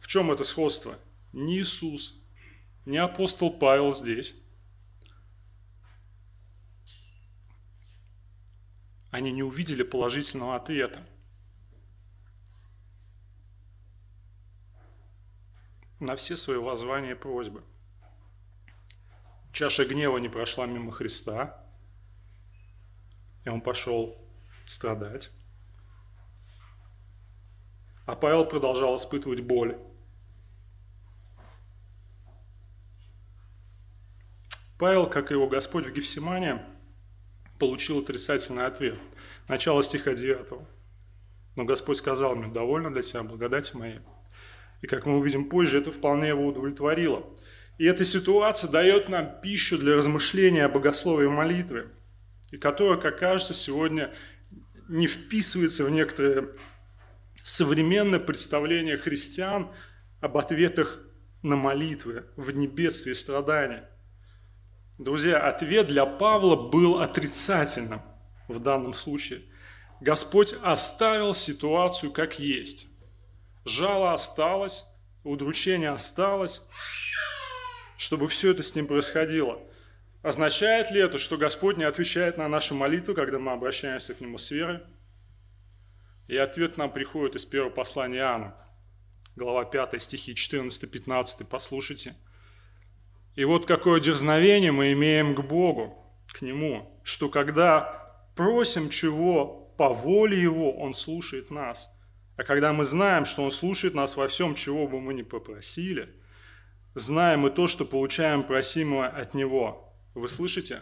[0.00, 0.98] В чем это сходство?
[1.32, 2.19] Не Иисус,
[2.84, 4.34] не апостол Павел здесь.
[9.10, 11.06] Они не увидели положительного ответа.
[16.00, 17.62] на все свои воззвания и просьбы.
[19.52, 21.62] Чаша гнева не прошла мимо Христа,
[23.44, 24.18] и он пошел
[24.64, 25.30] страдать.
[28.06, 29.78] А Павел продолжал испытывать боль.
[34.80, 36.64] Павел, как и его Господь в Гефсимане,
[37.58, 38.98] получил отрицательный ответ.
[39.46, 40.58] Начало стиха 9.
[41.54, 44.00] Но Господь сказал мне, довольно для тебя благодати моей.
[44.80, 47.26] И как мы увидим позже, это вполне его удовлетворило.
[47.76, 51.88] И эта ситуация дает нам пищу для размышления о богословии молитвы,
[52.50, 54.14] и которая, как кажется, сегодня
[54.88, 56.54] не вписывается в некоторые
[57.44, 59.74] современное представление христиан
[60.22, 61.00] об ответах
[61.42, 63.82] на молитвы в небесстве и страдании.
[65.00, 68.02] Друзья, ответ для Павла был отрицательным
[68.48, 69.40] в данном случае.
[70.02, 72.86] Господь оставил ситуацию как есть.
[73.64, 74.84] Жало осталось,
[75.24, 76.60] удручение осталось,
[77.96, 79.58] чтобы все это с ним происходило.
[80.22, 84.36] Означает ли это, что Господь не отвечает на наши молитвы, когда мы обращаемся к Нему
[84.36, 84.80] с верой?
[86.28, 88.54] И ответ нам приходит из первого послания Иоанна,
[89.34, 91.46] глава 5, стихи 14-15.
[91.48, 92.16] Послушайте.
[93.36, 95.96] И вот какое дерзновение мы имеем к Богу,
[96.32, 101.88] к Нему, что когда просим чего по воле Его, Он слушает нас.
[102.36, 106.14] А когда мы знаем, что Он слушает нас во всем, чего бы мы ни попросили,
[106.94, 109.94] знаем и то, что получаем просимое от Него.
[110.14, 110.80] Вы слышите?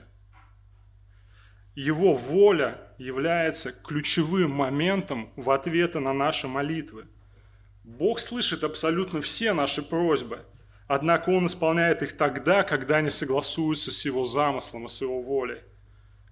[1.75, 7.07] Его воля является ключевым моментом в ответе на наши молитвы.
[7.85, 10.47] Бог слышит абсолютно все наши просьбы–
[10.89, 15.61] Однако он исполняет их тогда, когда они согласуются с его замыслом и с его волей.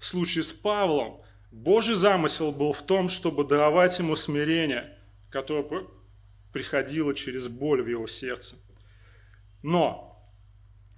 [0.00, 1.20] В случае с Павлом
[1.52, 4.96] Божий замысел был в том, чтобы даровать ему смирение,
[5.30, 5.86] которое
[6.52, 8.56] приходило через боль в его сердце.
[9.62, 10.26] Но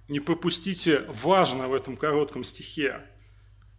[0.07, 3.01] не пропустите важное в этом коротком стихе.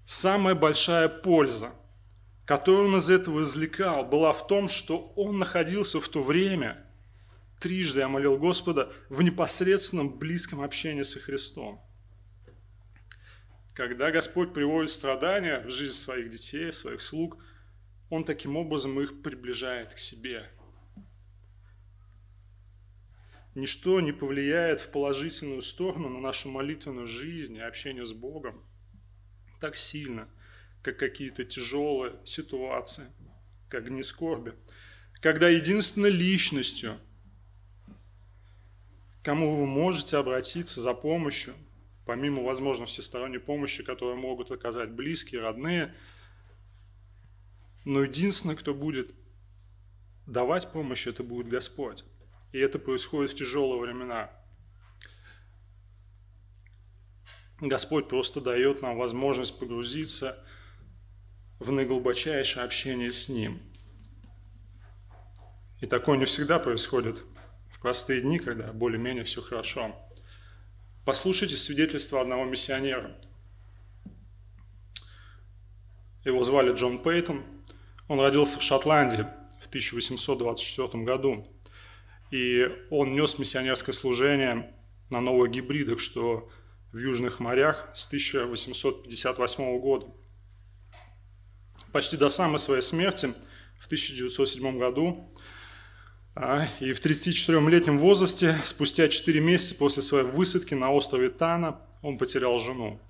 [0.04, 1.72] Самая большая польза,
[2.44, 6.84] которую он из этого извлекал, была в том, что он находился в то время,
[7.60, 11.80] трижды я молил Господа, в непосредственном близком общении со Христом.
[13.74, 17.42] Когда Господь приводит страдания в жизнь своих детей, своих слуг,
[18.08, 20.50] Он таким образом их приближает к себе.
[23.54, 28.64] Ничто не повлияет в положительную сторону на нашу молитвенную жизнь и общение с Богом
[29.60, 30.28] так сильно,
[30.82, 33.06] как какие-то тяжелые ситуации,
[33.68, 34.54] как дни скорби.
[35.20, 36.98] Когда единственной личностью,
[39.22, 41.54] кому вы можете обратиться за помощью,
[42.06, 45.94] помимо, возможно, всесторонней помощи, которую могут оказать близкие, родные,
[47.84, 49.14] но единственное, кто будет
[50.26, 52.04] давать помощь, это будет Господь.
[52.52, 54.30] И это происходит в тяжелые времена.
[57.60, 60.42] Господь просто дает нам возможность погрузиться
[61.58, 63.60] в наиглубочайшее общение с Ним.
[65.80, 67.22] И такое не всегда происходит
[67.80, 69.96] простые дни, когда более-менее все хорошо.
[71.04, 73.16] Послушайте свидетельство одного миссионера.
[76.24, 77.42] Его звали Джон Пейтон.
[78.08, 79.26] Он родился в Шотландии
[79.60, 81.46] в 1824 году.
[82.30, 84.74] И он нес миссионерское служение
[85.08, 86.48] на новых гибридах, что
[86.92, 90.06] в южных морях с 1858 года.
[91.92, 93.34] Почти до самой своей смерти
[93.78, 95.32] в 1907 году
[96.80, 102.58] и в 34-летнем возрасте, спустя 4 месяца после своей высадки на острове Тана, он потерял
[102.58, 103.00] жену.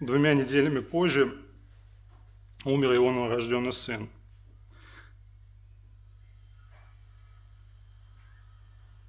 [0.00, 1.34] Двумя неделями позже
[2.64, 4.08] умер его новорожденный сын.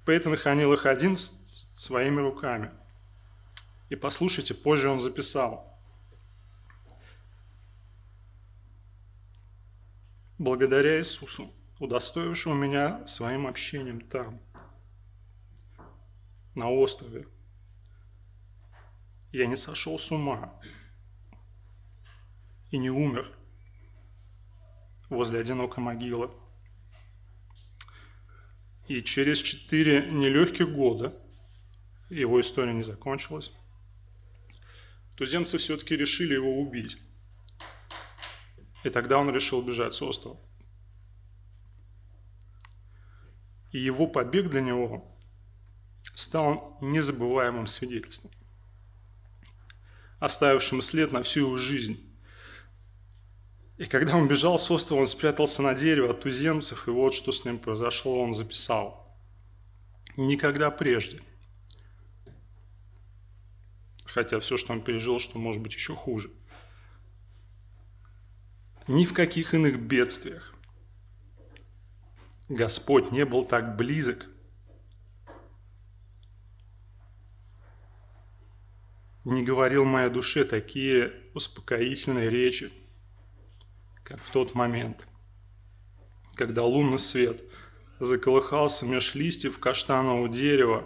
[0.06, 2.72] Пейтон хранил их один своими руками.
[3.90, 5.69] И послушайте, позже он записал.
[10.40, 14.40] Благодаря Иисусу, удостоившему меня своим общением там,
[16.54, 17.28] на острове,
[19.32, 20.58] я не сошел с ума
[22.70, 23.30] и не умер
[25.10, 26.30] возле одинокой могилы.
[28.88, 31.20] И через четыре нелегких года,
[32.08, 33.52] его история не закончилась,
[35.18, 36.96] туземцы все-таки решили его убить.
[38.84, 40.38] И тогда он решил бежать с острова.
[43.72, 45.16] И его побег для него
[46.14, 48.30] стал незабываемым свидетельством,
[50.18, 52.06] оставившим след на всю его жизнь.
[53.76, 57.32] И когда он бежал с острова, он спрятался на дерево от туземцев, и вот что
[57.32, 59.16] с ним произошло, он записал.
[60.16, 61.22] Никогда прежде.
[64.04, 66.30] Хотя все, что он пережил, что может быть еще хуже.
[68.90, 70.52] Ни в каких иных бедствиях.
[72.48, 74.26] Господь не был так близок,
[79.24, 82.72] не говорил моей душе такие успокоительные речи,
[84.02, 85.06] как в тот момент,
[86.34, 87.44] когда лунный свет
[88.00, 90.84] заколыхался меж листьев каштанового дерева,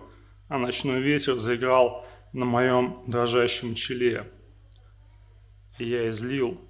[0.48, 4.30] а ночной ветер заиграл на моем дрожащем челе.
[5.78, 6.61] И я излил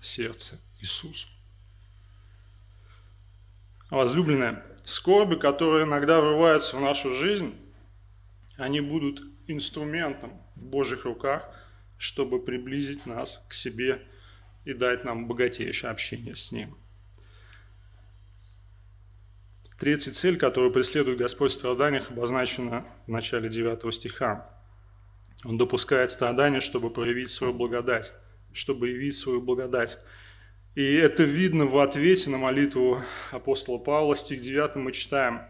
[0.00, 1.26] сердце Иисусу.
[3.90, 7.54] Возлюбленные, скорби, которые иногда врываются в нашу жизнь,
[8.58, 11.48] они будут инструментом в Божьих руках,
[11.96, 14.02] чтобы приблизить нас к себе
[14.64, 16.76] и дать нам богатейшее общение с Ним.
[19.78, 24.50] Третья цель, которую преследует Господь в страданиях, обозначена в начале 9 стиха.
[25.44, 28.12] Он допускает страдания, чтобы проявить свою благодать,
[28.52, 29.98] чтобы явить свою благодать.
[30.74, 33.00] И это видно в ответе на молитву
[33.30, 35.42] апостола Павла, стих 9 мы читаем.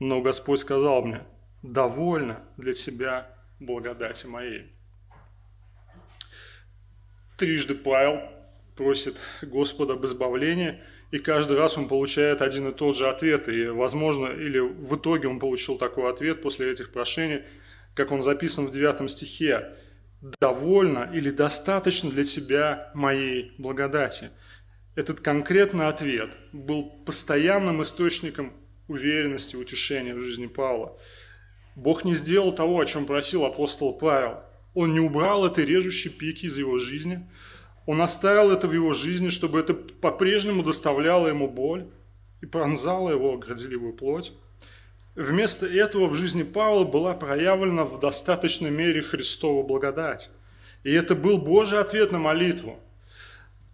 [0.00, 1.22] Но Господь сказал мне,
[1.62, 4.72] довольно для тебя благодати моей.
[7.36, 8.22] Трижды Павел
[8.74, 13.48] просит Господа об избавлении, и каждый раз он получает один и тот же ответ.
[13.48, 17.42] И, возможно, или в итоге он получил такой ответ после этих прошений,
[17.94, 19.76] как он записан в 9 стихе.
[20.40, 24.30] «Довольно или достаточно для тебя моей благодати».
[24.94, 28.52] Этот конкретный ответ был постоянным источником
[28.88, 30.98] уверенности, утешения в жизни Павла.
[31.76, 34.44] Бог не сделал того, о чем просил апостол Павел–
[34.74, 37.28] он не убрал этой режущей пики из его жизни.
[37.86, 41.88] Он оставил это в его жизни, чтобы это по-прежнему доставляло ему боль
[42.40, 44.32] и пронзало его горделивую плоть.
[45.14, 50.30] Вместо этого в жизни Павла была проявлена в достаточной мере Христова благодать.
[50.84, 52.80] И это был Божий ответ на молитву.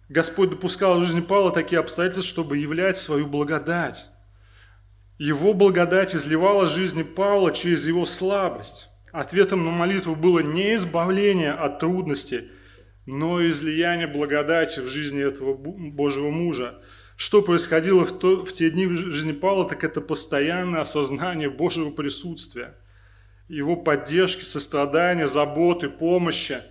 [0.09, 4.07] Господь допускал в жизни Павла такие обстоятельства, чтобы являть свою благодать.
[5.17, 8.89] Его благодать изливала жизни Павла через его слабость.
[9.11, 12.49] Ответом на молитву было не избавление от трудностей,
[13.05, 16.81] но излияние благодати в жизни этого Божьего мужа.
[17.19, 21.91] Что происходило в, то, в те дни в жизни Павла, так это постоянное осознание Божьего
[21.91, 22.77] присутствия,
[23.49, 26.61] его поддержки, сострадания, заботы, помощи.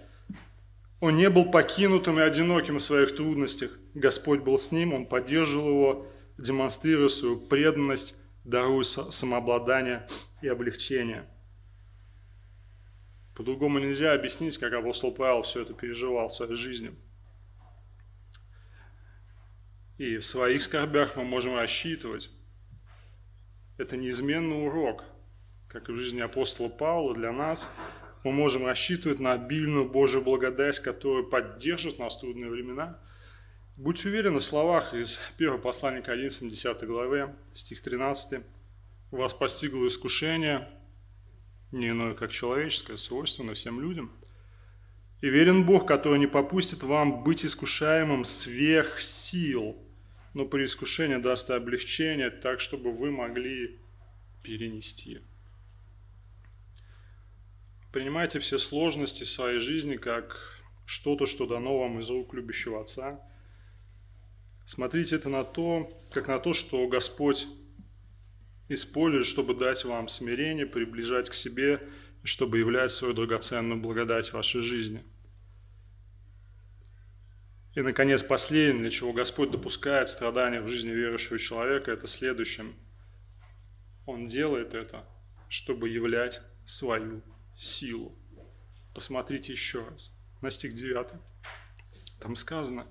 [1.00, 3.78] Он не был покинутым и одиноким в своих трудностях.
[3.92, 6.06] Господь был с ним, он поддерживал его,
[6.38, 10.08] демонстрируя свою преданность, даруя самообладание
[10.40, 11.28] и облегчение.
[13.36, 16.94] По-другому нельзя объяснить, как апостол Павел все это переживал в своей жизни–
[19.98, 22.30] и в своих скорбях мы можем рассчитывать.
[23.76, 25.04] Это неизменный урок,
[25.68, 27.68] как и в жизни апостола Павла для нас.
[28.24, 33.00] Мы можем рассчитывать на обильную Божью благодать, которая поддержит нас в трудные времена.
[33.76, 38.42] Будьте уверены в словах из 1 послания к 11, 10 главе, стих 13.
[39.10, 40.68] «Вас постигло искушение,
[41.72, 44.12] не иное, как человеческое, свойственно всем людям.
[45.20, 49.76] И верен Бог, который не попустит вам быть искушаемым сверх сил,
[50.38, 53.80] но при искушении даст облегчение, так, чтобы вы могли
[54.44, 55.18] перенести.
[57.90, 63.20] Принимайте все сложности своей жизни как что-то, что дано вам из рук любящего Отца.
[64.64, 67.48] Смотрите это на то, как на то, что Господь
[68.68, 71.82] использует, чтобы дать вам смирение, приближать к себе,
[72.22, 75.02] чтобы являть свою драгоценную благодать в вашей жизни–
[77.78, 82.66] и, наконец, последнее, для чего Господь допускает страдания в жизни верующего человека, это следующее.
[84.04, 85.08] Он делает это,
[85.48, 87.22] чтобы являть свою
[87.56, 88.18] силу.
[88.96, 90.10] Посмотрите еще раз
[90.40, 91.20] на стих 9.
[92.18, 92.88] Там сказано,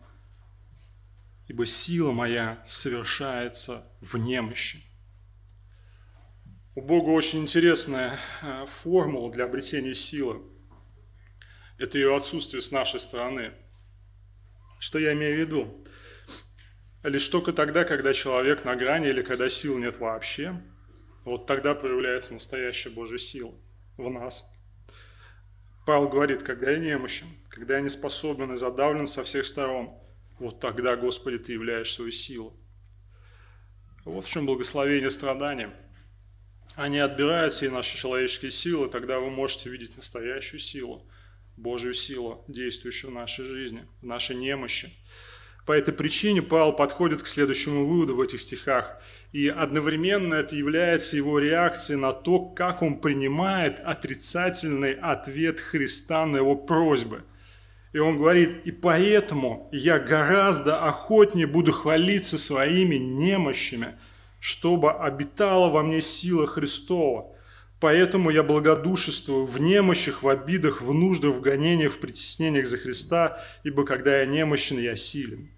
[1.47, 4.79] «Ибо сила моя совершается в немощи».
[6.75, 10.43] У Бога очень интересная э, формула для обретения силы.
[11.77, 13.51] Это ее отсутствие с нашей стороны–
[14.79, 15.85] что я имею в виду?
[17.03, 20.61] Лишь только тогда, когда человек на грани или когда сил нет вообще,
[21.23, 23.53] вот тогда проявляется настоящая Божья сила
[23.97, 24.43] в нас.
[25.85, 29.97] Павел говорит, когда я немощен, когда я не способен и задавлен со всех сторон,
[30.39, 32.59] вот тогда, Господи, Ты являешь свою силу.
[34.03, 35.73] Вот в чем благословение страдания.
[36.75, 41.09] Они отбирают все наши человеческие силы, тогда вы можете видеть настоящую силу–
[41.57, 44.91] Божью силу, действующую в нашей жизни, в нашей немощи.
[45.65, 49.01] По этой причине Павел подходит к следующему выводу в этих стихах.
[49.33, 56.37] И одновременно это является его реакцией на то, как он принимает отрицательный ответ Христа на
[56.37, 57.25] его просьбы.
[57.91, 63.99] И он говорит, и поэтому я гораздо охотнее буду хвалиться своими немощами,
[64.39, 67.35] чтобы обитала во мне сила Христова.
[67.79, 73.39] Поэтому я благодушествую в немощах, в обидах, в нуждах, в гонениях, в притеснениях за Христа,
[73.63, 75.51] ибо когда я немощен, я силен.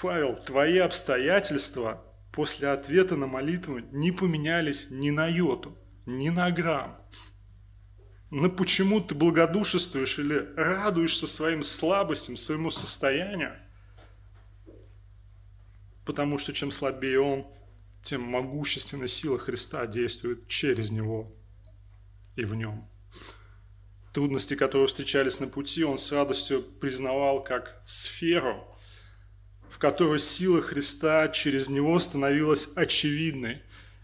[0.00, 5.76] Павел, твои обстоятельства после ответа на молитву не поменялись ни на йоту,
[6.06, 6.98] ни на грамм.
[8.30, 13.63] Но почему ты благодушествуешь или радуешься своим слабостям, своему состоянию?
[16.04, 17.46] Потому что чем слабее он,
[18.02, 21.34] тем могущественная сила Христа действует через него
[22.36, 22.88] и в нем.
[24.12, 28.64] Трудности, которые встречались на пути, он с радостью признавал как сферу,
[29.68, 33.62] в которой сила Христа через него становилась очевидной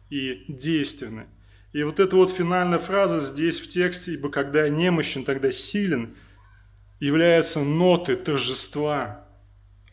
[0.09, 1.27] и действенной.
[1.73, 6.17] И вот эта вот финальная фраза здесь в тексте, ибо когда я немощен, тогда силен,
[6.99, 9.30] является нотой торжества,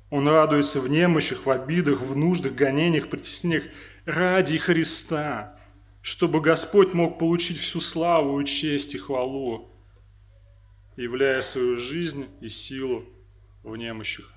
[0.09, 3.65] он радуется в немощах, в обидах, в нуждах, гонениях, притеснениях
[4.05, 5.59] ради Христа,
[6.01, 9.69] чтобы Господь мог получить всю славу и честь и хвалу,
[10.95, 13.05] являя свою жизнь и силу
[13.63, 14.31] в немощах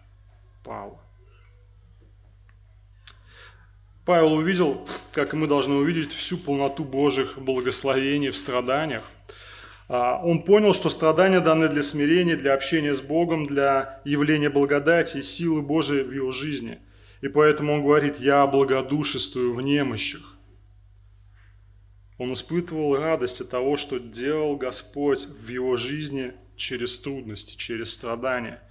[0.65, 1.01] Павла.
[4.05, 9.05] Павел увидел, как мы должны увидеть, всю полноту Божьих благословений в страданиях–
[9.91, 15.23] он понял, что страдания даны для смирения, для общения с Богом, для явления благодати и
[15.23, 16.79] силы Божией в его жизни.
[17.23, 20.37] И поэтому он говорит, я благодушествую в немощах.
[22.19, 28.63] Он испытывал радость от того, что делал Господь в его жизни через трудности, через страдания.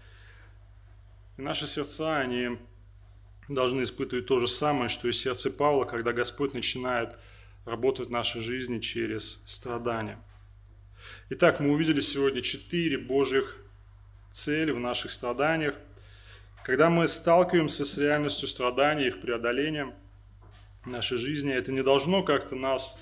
[1.37, 2.57] И наши сердца, они
[3.49, 7.17] должны испытывать то же самое, что и сердце Павла, когда Господь начинает
[7.65, 10.17] работать в нашей жизни через страдания.
[11.29, 13.57] Итак, мы увидели сегодня четыре Божьих
[14.31, 15.75] цели в наших страданиях.
[16.63, 19.93] Когда мы сталкиваемся с реальностью страданий, их преодолением
[20.85, 22.99] нашей жизни, это не должно как-то нас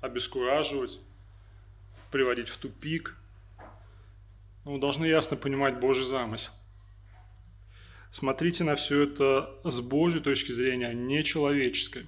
[0.00, 1.00] обескураживать,
[2.10, 3.16] приводить в тупик.
[4.64, 6.52] Но мы должны ясно понимать Божий замысел.
[8.10, 12.06] Смотрите на все это с Божьей точки зрения, а не человеческой,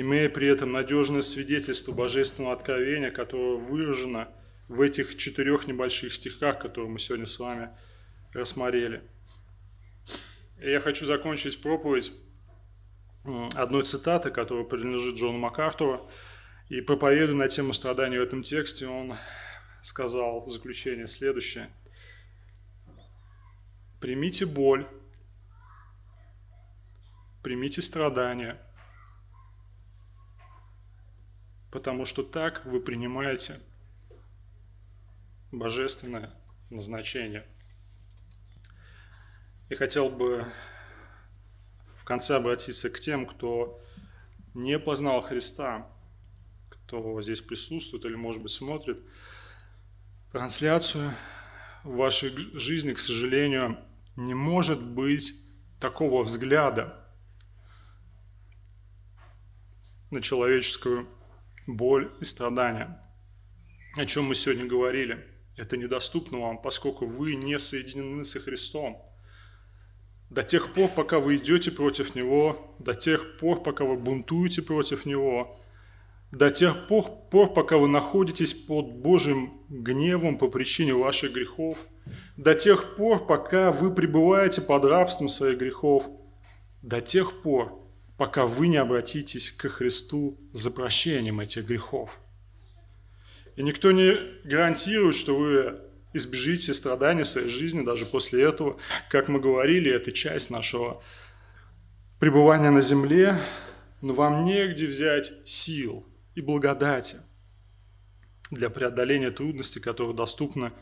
[0.00, 4.28] имея при этом надежное свидетельство божественного откровения, которое выражено
[4.68, 7.70] в этих четырех небольших стихах, которые мы сегодня с вами
[8.34, 9.02] рассмотрели.
[10.60, 12.12] И я хочу закончить проповедь
[13.54, 16.10] одной цитаты, которая принадлежит Джону Макартуру,
[16.68, 19.14] и проповедуя на тему страданий в этом тексте, он
[19.80, 21.70] сказал в заключение следующее.
[23.98, 24.86] Примите боль,
[27.42, 28.60] примите страдания,
[31.76, 33.60] потому что так вы принимаете
[35.52, 36.32] божественное
[36.70, 37.46] назначение.
[39.68, 40.46] И хотел бы
[41.98, 43.78] в конце обратиться к тем, кто
[44.54, 45.86] не познал Христа,
[46.70, 48.98] кто здесь присутствует или, может быть, смотрит
[50.32, 51.12] трансляцию,
[51.84, 53.76] в вашей жизни, к сожалению,
[54.16, 55.34] не может быть
[55.78, 57.06] такого взгляда
[60.10, 61.06] на человеческую
[61.66, 63.00] боль и страдания,
[63.96, 65.24] о чем мы сегодня говорили.
[65.56, 69.02] Это недоступно вам, поскольку вы не соединены со Христом.
[70.28, 75.06] До тех пор, пока вы идете против Него, до тех пор, пока вы бунтуете против
[75.06, 75.60] Него,
[76.32, 81.78] до тех пор, пор, пока вы находитесь под Божьим гневом по причине ваших грехов,
[82.36, 86.08] до тех пор, пока вы пребываете под рабством своих грехов,
[86.82, 87.85] до тех пор,
[88.16, 92.18] пока вы не обратитесь к Христу за прощением этих грехов.
[93.56, 95.80] И никто не гарантирует, что вы
[96.12, 98.78] избежите страданий в своей жизни даже после этого.
[99.10, 101.02] Как мы говорили, это часть нашего
[102.18, 103.38] пребывания на земле,
[104.00, 106.06] но вам негде взять сил–
[106.36, 107.16] и благодати
[108.50, 110.72] для преодоления трудностей, которые доступны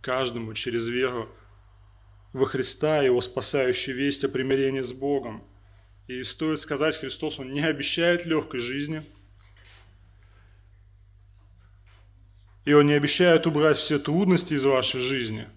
[0.00, 1.28] каждому через веру
[2.32, 5.44] во Христа и его спасающей весть о примирении с Богом.
[6.10, 9.04] И стоит сказать, Христос, Он не обещает легкой жизни,
[12.64, 15.48] и Он не обещает убрать все трудности из вашей жизни.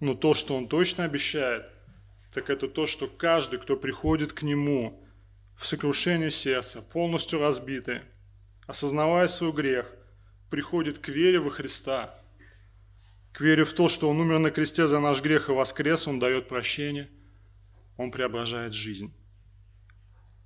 [0.00, 1.66] Но то, что Он точно обещает,
[2.32, 5.02] так это то, что каждый, кто приходит к Нему–
[5.56, 8.00] в сокрушении сердца, полностью разбитый,
[8.66, 9.90] осознавая свой грех,
[10.50, 12.18] приходит к вере во Христа,
[13.32, 16.18] к вере в то, что Он умер на кресте за наш грех и воскрес, Он
[16.18, 17.10] дает прощение,
[17.96, 19.12] Он преображает жизнь.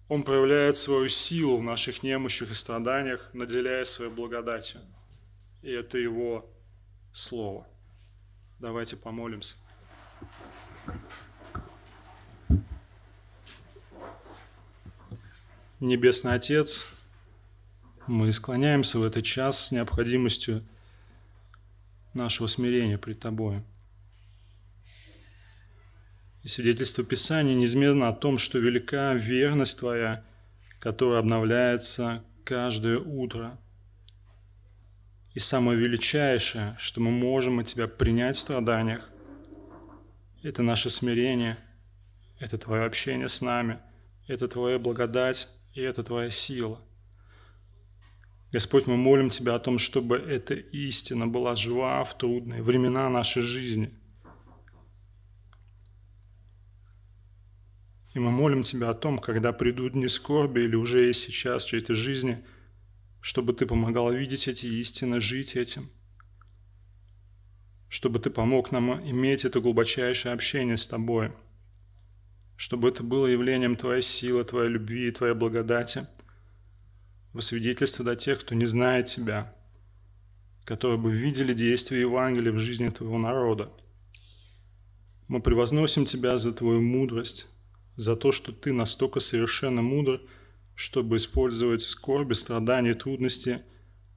[0.09, 4.81] Он проявляет свою силу в наших немощах и страданиях, наделяя своей благодатью.
[5.63, 6.51] И это Его
[7.13, 7.67] Слово.
[8.59, 9.57] Давайте помолимся.
[15.81, 16.85] Небесный Отец,
[18.07, 20.63] мы склоняемся в этот час с необходимостью
[22.13, 23.63] нашего смирения пред Тобой.
[26.43, 30.25] И свидетельство Писания неизменно о том, что велика верность Твоя,
[30.79, 33.59] которая обновляется каждое утро.
[35.35, 39.11] И самое величайшее, что мы можем от Тебя принять в страданиях,
[40.43, 41.59] это наше смирение,
[42.39, 43.79] это Твое общение с нами,
[44.27, 46.81] это Твоя благодать, и это Твоя сила.
[48.51, 53.43] Господь, мы молим Тебя о том, чтобы эта истина была жива в трудные времена нашей
[53.43, 53.95] жизни.
[58.15, 61.75] И мы молим Тебя о том, когда придут дни скорби или уже и сейчас в
[61.75, 62.45] этой жизни,
[63.21, 65.91] чтобы Ты помогал видеть эти истины, жить этим,
[67.89, 71.33] чтобы Ты помог нам иметь это глубочайшее общение с Тобой–
[72.61, 76.07] чтобы это было явлением Твоей силы, Твоей любви и Твоей благодати,
[77.33, 79.57] во свидетельство до тех, кто не знает Тебя,
[80.65, 83.73] которые бы видели действие Евангелия в жизни Твоего народа.
[85.27, 87.47] Мы превозносим Тебя за Твою мудрость,
[87.97, 90.21] за то, что Ты настолько совершенно мудр,
[90.75, 93.63] чтобы использовать скорби, страдания, трудности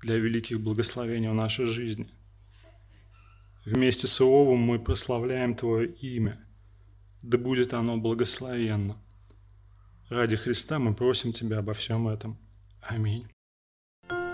[0.02, 2.10] для великих благословений в нашей жизни.
[3.66, 6.40] Вместе с Иовом мы прославляем Твое имя–
[7.24, 8.98] да будет оно благословенно.
[10.10, 12.38] Ради Христа мы просим Тебя обо всем этом.
[12.82, 13.28] Аминь.